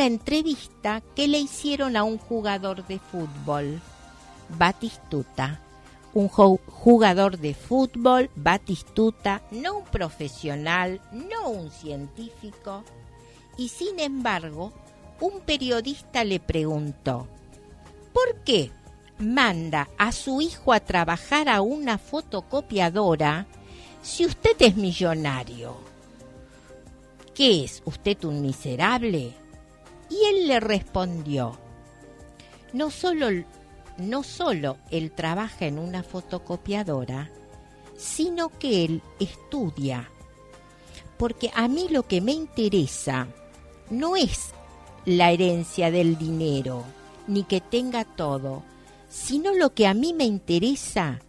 [0.05, 3.79] entrevista que le hicieron a un jugador de fútbol,
[4.49, 5.61] Batistuta.
[6.13, 12.83] Un jugador de fútbol, Batistuta, no un profesional, no un científico.
[13.57, 14.73] Y sin embargo,
[15.19, 17.27] un periodista le preguntó,
[18.13, 18.71] ¿por qué
[19.19, 23.47] manda a su hijo a trabajar a una fotocopiadora
[24.01, 25.96] si usted es millonario?
[27.37, 29.31] ¿Qué es usted un miserable?
[30.09, 31.55] Y él le respondió,
[32.73, 33.27] no solo,
[33.99, 37.29] no solo él trabaja en una fotocopiadora,
[37.95, 40.09] sino que él estudia.
[41.19, 43.27] Porque a mí lo que me interesa
[43.91, 44.49] no es
[45.05, 46.85] la herencia del dinero,
[47.27, 48.63] ni que tenga todo,
[49.09, 51.19] sino lo que a mí me interesa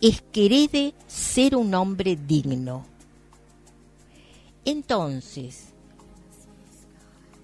[0.00, 2.89] es que herede ser un hombre digno.
[4.64, 5.74] Entonces,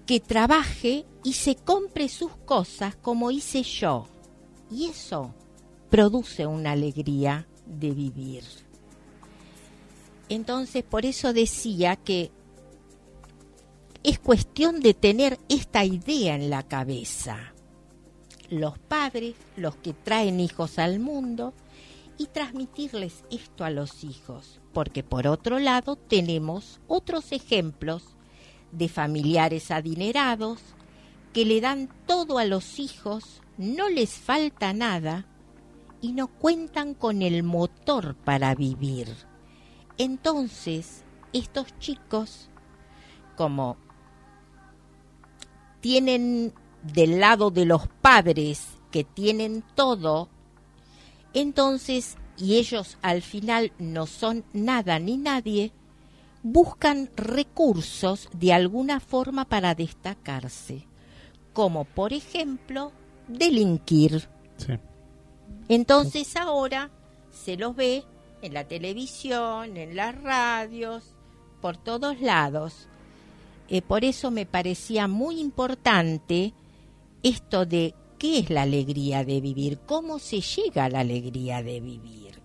[0.05, 4.07] que trabaje y se compre sus cosas como hice yo.
[4.71, 5.33] Y eso
[5.89, 8.43] produce una alegría de vivir.
[10.29, 12.31] Entonces, por eso decía que
[14.03, 17.53] es cuestión de tener esta idea en la cabeza.
[18.49, 21.53] Los padres, los que traen hijos al mundo,
[22.17, 28.03] y transmitirles esto a los hijos, porque por otro lado tenemos otros ejemplos
[28.71, 30.61] de familiares adinerados
[31.33, 35.25] que le dan todo a los hijos, no les falta nada
[35.99, 39.07] y no cuentan con el motor para vivir.
[39.97, 41.03] Entonces,
[41.33, 42.51] estos chicos,
[43.35, 43.77] como
[45.81, 46.53] tienen
[46.83, 50.29] del lado de los padres que tienen todo
[51.33, 55.71] entonces, y ellos al final no son nada ni nadie,
[56.43, 60.85] buscan recursos de alguna forma para destacarse,
[61.53, 62.91] como por ejemplo
[63.27, 64.27] delinquir.
[65.67, 66.89] Entonces ahora
[67.31, 68.03] se los ve
[68.41, 71.03] en la televisión, en las radios,
[71.61, 72.87] por todos lados.
[73.69, 76.53] Eh, por eso me parecía muy importante
[77.23, 79.79] esto de ¿Qué es la alegría de vivir?
[79.85, 82.41] ¿Cómo se llega a la alegría de vivir?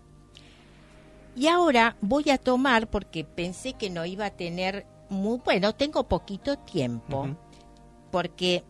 [1.34, 6.04] Y ahora voy a tomar, porque pensé que no iba a tener muy, bueno, tengo
[6.04, 7.28] poquito tiempo,
[8.10, 8.64] porque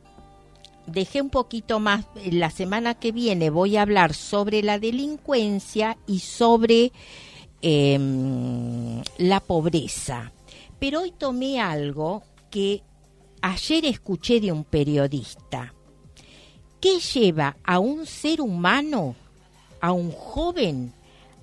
[0.87, 6.21] dejé un poquito más, la semana que viene voy a hablar sobre la delincuencia y
[6.21, 6.93] sobre
[7.63, 10.33] em, la pobreza.
[10.79, 12.83] Pero hoy tomé algo que
[13.41, 15.75] ayer escuché de un periodista
[16.83, 19.15] ¿Qué lleva a un ser humano,
[19.81, 20.93] a un joven,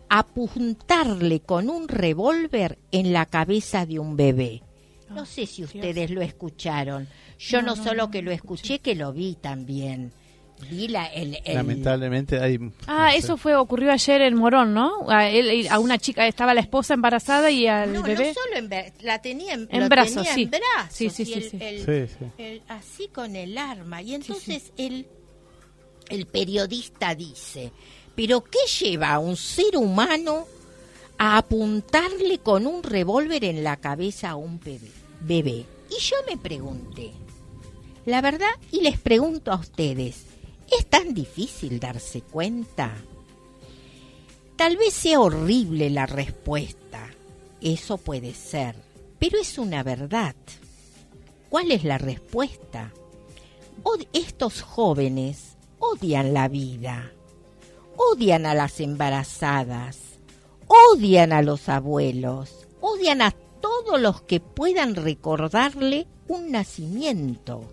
[0.09, 4.61] a apuntarle con un revólver en la cabeza de un bebé?
[5.09, 7.07] No sé si ustedes lo escucharon.
[7.39, 10.11] Yo no, solo que lo escuché, que lo vi también.
[10.69, 12.59] Vi la, el, Lamentablemente hay...
[12.85, 15.09] Ah, eso fue ocurrió ayer en Morón, ¿no?
[15.09, 18.27] A, él, a una chica, estaba la esposa embarazada y al no, bebé...
[18.27, 20.49] No, solo en, la tenía en, en brazos, sí.
[20.89, 21.09] sí.
[21.09, 24.01] Sí, sí, sí, así con el arma.
[24.01, 25.07] Y entonces él
[26.09, 27.71] el periodista dice,
[28.15, 30.45] pero ¿qué lleva a un ser humano
[31.17, 34.89] a apuntarle con un revólver en la cabeza a un bebé.
[35.21, 35.65] bebé.
[35.91, 37.11] Y yo me pregunté,
[38.05, 40.23] la verdad, y les pregunto a ustedes,
[40.77, 42.95] ¿es tan difícil darse cuenta?
[44.55, 47.09] Tal vez sea horrible la respuesta,
[47.61, 48.75] eso puede ser,
[49.19, 50.35] pero es una verdad.
[51.49, 52.93] ¿Cuál es la respuesta?
[53.83, 57.11] Od- estos jóvenes odian la vida,
[57.97, 59.97] odian a las embarazadas,
[60.67, 67.63] odian a los abuelos, odian a todos los que puedan recordarle un nacimiento,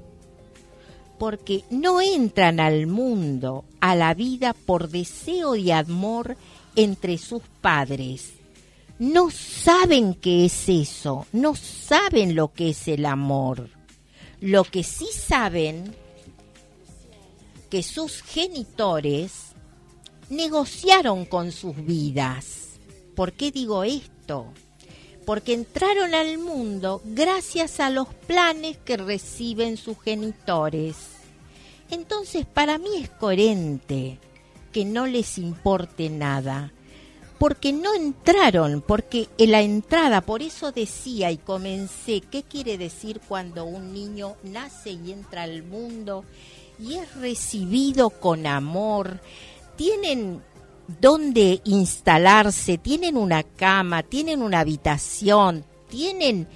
[1.18, 6.36] porque no entran al mundo, a la vida por deseo y amor
[6.74, 8.32] entre sus padres.
[8.98, 13.68] No saben qué es eso, no saben lo que es el amor.
[14.40, 15.94] Lo que sí saben
[17.68, 19.54] que sus genitores
[20.28, 22.78] negociaron con sus vidas.
[23.14, 24.52] ¿Por qué digo esto?
[25.24, 30.96] Porque entraron al mundo gracias a los planes que reciben sus genitores.
[31.90, 34.18] Entonces para mí es coherente
[34.72, 36.72] que no les importe nada,
[37.38, 43.20] porque no entraron, porque en la entrada, por eso decía y comencé, ¿qué quiere decir
[43.26, 46.24] cuando un niño nace y entra al mundo
[46.78, 49.20] y es recibido con amor?
[49.76, 50.42] Tienen
[51.00, 56.48] dónde instalarse, tienen una cama, tienen una habitación, tienen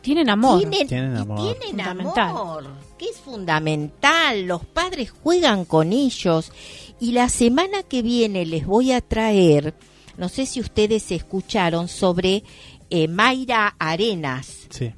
[0.00, 0.58] Tienen amor.
[0.60, 1.36] tienen, Tienen y amor.
[1.38, 2.28] tienen Fundamental.
[2.28, 2.64] amor,
[2.98, 4.42] que es fundamental.
[4.46, 6.52] Los padres juegan con ellos.
[7.00, 9.74] Y la semana que viene les voy a traer,
[10.16, 12.44] no sé si ustedes escucharon, sobre
[12.90, 14.66] eh, Mayra Arenas.
[14.70, 14.92] Sí,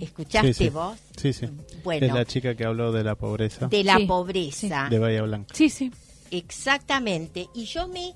[0.00, 0.70] ¿Escuchaste Sí, sí.
[0.70, 0.96] vos?
[1.18, 1.46] Sí, sí.
[1.84, 4.86] Bueno, Es la chica que habló de la pobreza de la Sí, pobreza.
[4.90, 5.54] de Bahía Blanca.
[5.54, 5.90] Sí, sí.
[6.30, 7.48] Exactamente.
[7.54, 8.14] Y yo me,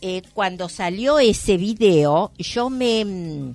[0.00, 3.54] eh, cuando salió ese video, yo me mm,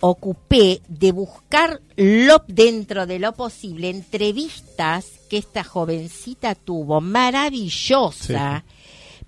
[0.00, 8.64] ocupé de buscar lo, dentro de lo posible entrevistas que esta jovencita tuvo, maravillosa,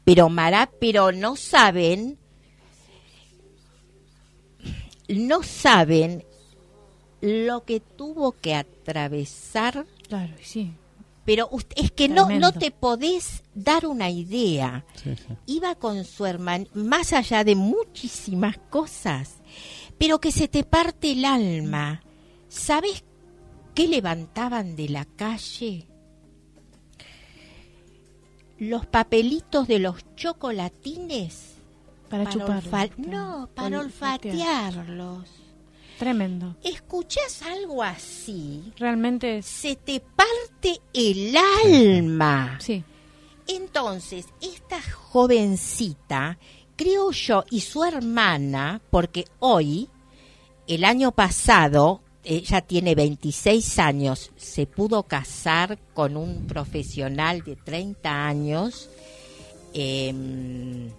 [0.05, 2.19] pero mara, pero no saben,
[5.09, 6.25] no saben
[7.21, 10.73] lo que tuvo que atravesar Claro, sí.
[11.25, 12.53] pero ust- es que no, Tremendo.
[12.53, 14.85] no te podés dar una idea.
[14.95, 15.35] Sí, sí.
[15.47, 19.37] Iba con su hermano, más allá de muchísimas cosas,
[19.99, 22.03] pero que se te parte el alma.
[22.49, 23.05] ¿Sabes
[23.75, 25.87] qué levantaban de la calle?
[28.59, 31.55] Los papelitos de los chocolatines.
[32.09, 32.63] Para, chupar.
[32.65, 35.29] olfa- no, para olfatearlos.
[35.99, 36.55] Tremendo.
[36.63, 38.73] ¿Escuchás algo así?
[38.77, 39.43] Realmente.
[39.43, 42.59] Se te parte el alma.
[42.61, 42.85] Sí.
[43.49, 46.39] Entonces, esta jovencita,
[46.77, 49.89] creo yo, y su hermana, porque hoy,
[50.69, 58.27] el año pasado, ella tiene 26 años, se pudo casar con un profesional de 30
[58.27, 58.91] años,
[59.73, 60.91] em,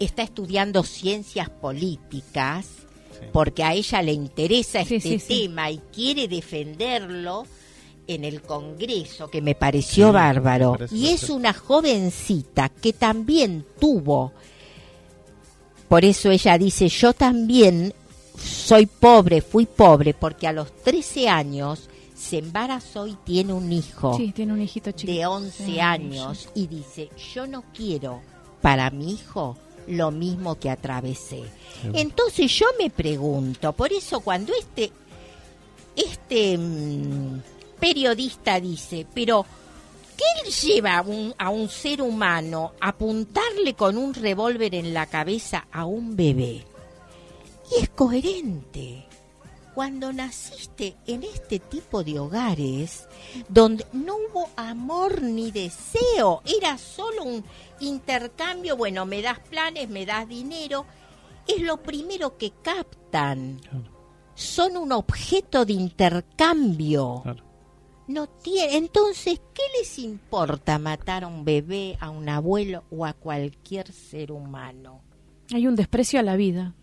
[0.00, 2.85] está estudiando ciencias políticas,
[3.32, 5.42] porque a ella le interesa Sí, este sí, sí.
[5.44, 7.44] tema y quiere defenderlo
[8.08, 10.72] en el Congreso, que me pareció Sí, bárbaro.
[10.72, 14.32] me parece Y es una jovencita que también tuvo,
[15.88, 17.92] por eso ella dice, yo también
[18.38, 24.16] soy pobre, fui pobre, porque a los 13 años se embarazó y tiene un hijo
[24.16, 25.12] Sí, tiene un hijito chiquito.
[25.18, 28.20] de 11 Sí, años y dice, yo no quiero
[28.62, 29.56] para mi hijo
[29.88, 31.42] lo mismo que atravesé.
[31.92, 34.90] Entonces yo me pregunto, por eso cuando este,
[35.94, 37.40] este mm,
[37.78, 39.44] periodista dice, pero
[40.16, 45.06] ¿qué lleva a un, a un ser humano a apuntarle con un revólver en la
[45.06, 46.64] cabeza a un bebé?
[47.70, 49.06] Y es coherente.
[49.76, 53.06] Cuando naciste en este tipo de hogares,
[53.46, 57.44] donde no hubo amor ni deseo, era solo un
[57.80, 60.86] intercambio, bueno, me das planes, me das dinero,
[61.46, 63.60] es lo primero que captan.
[63.60, 63.92] Claro.
[64.34, 67.20] Son un objeto de intercambio.
[67.22, 67.44] Claro.
[68.08, 73.12] No tiene, entonces, ¿qué les importa matar a un bebé, a un abuelo o a
[73.12, 75.02] cualquier ser humano?
[75.52, 76.74] Hay un desprecio a la vida.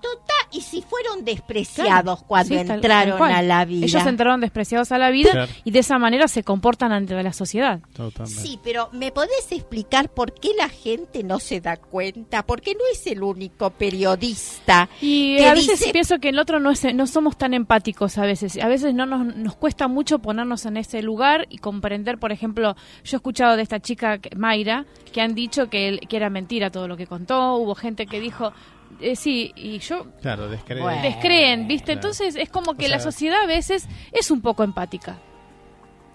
[0.00, 3.84] Total, y si fueron despreciados cuando Sí, entraron tal a la vida.
[3.86, 5.52] Ellos entraron despreciados a la vida Claro.
[5.64, 7.80] y de esa manera se comportan ante la sociedad.
[7.94, 8.40] Totalmente.
[8.42, 12.44] Sí, pero ¿me podés explicar por qué la gente no se da cuenta?
[12.46, 14.88] Porque no es el único periodista.
[15.00, 18.18] Y que a veces dice- pienso que el otro no es, no somos tan empáticos
[18.18, 18.56] a veces.
[18.62, 22.74] A veces no nos, nos cuesta mucho ponernos en ese lugar y comprender, por ejemplo,
[23.04, 26.70] yo he escuchado de esta chica Mayra que han dicho que, él- que era mentira
[26.70, 27.56] todo lo que contó.
[27.56, 28.52] Hubo gente que dijo
[29.00, 30.82] eh, sí, y yo Claro, descreen.
[30.82, 31.02] Bueno.
[31.02, 31.86] descreen, ¿viste?
[31.86, 31.98] Claro.
[31.98, 35.18] Entonces es como que O la sociedad a veces es un poco empática.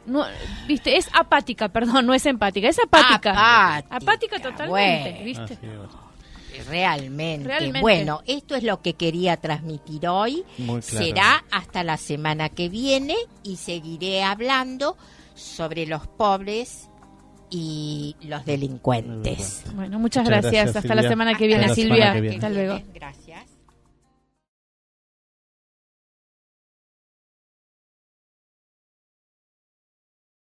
[0.06, 0.26] No,
[0.68, 0.98] ¿Viste?
[0.98, 3.32] Es apática, perdón, no es empática, es apática.
[3.78, 5.26] Apática, Apática totalmente, bueno.
[5.26, 5.58] ¿viste?
[6.68, 7.48] Realmente.
[7.48, 7.82] Realmente.
[7.82, 10.44] Bueno, esto es lo que quería transmitir hoy.
[10.58, 11.06] Muy claro.
[11.06, 14.98] Será hasta la semana que viene y seguiré hablando
[15.36, 16.90] sobre los pobres
[17.54, 19.64] y los delincuentes.
[19.76, 20.54] Bueno, muchas, Muchas gracias.
[20.66, 21.10] gracias, Hasta la Silvia.
[21.10, 22.14] semana que Hasta viene, la Silvia.
[22.14, 22.36] que viene.
[22.38, 22.82] Hasta luego.
[22.94, 23.53] Gracias.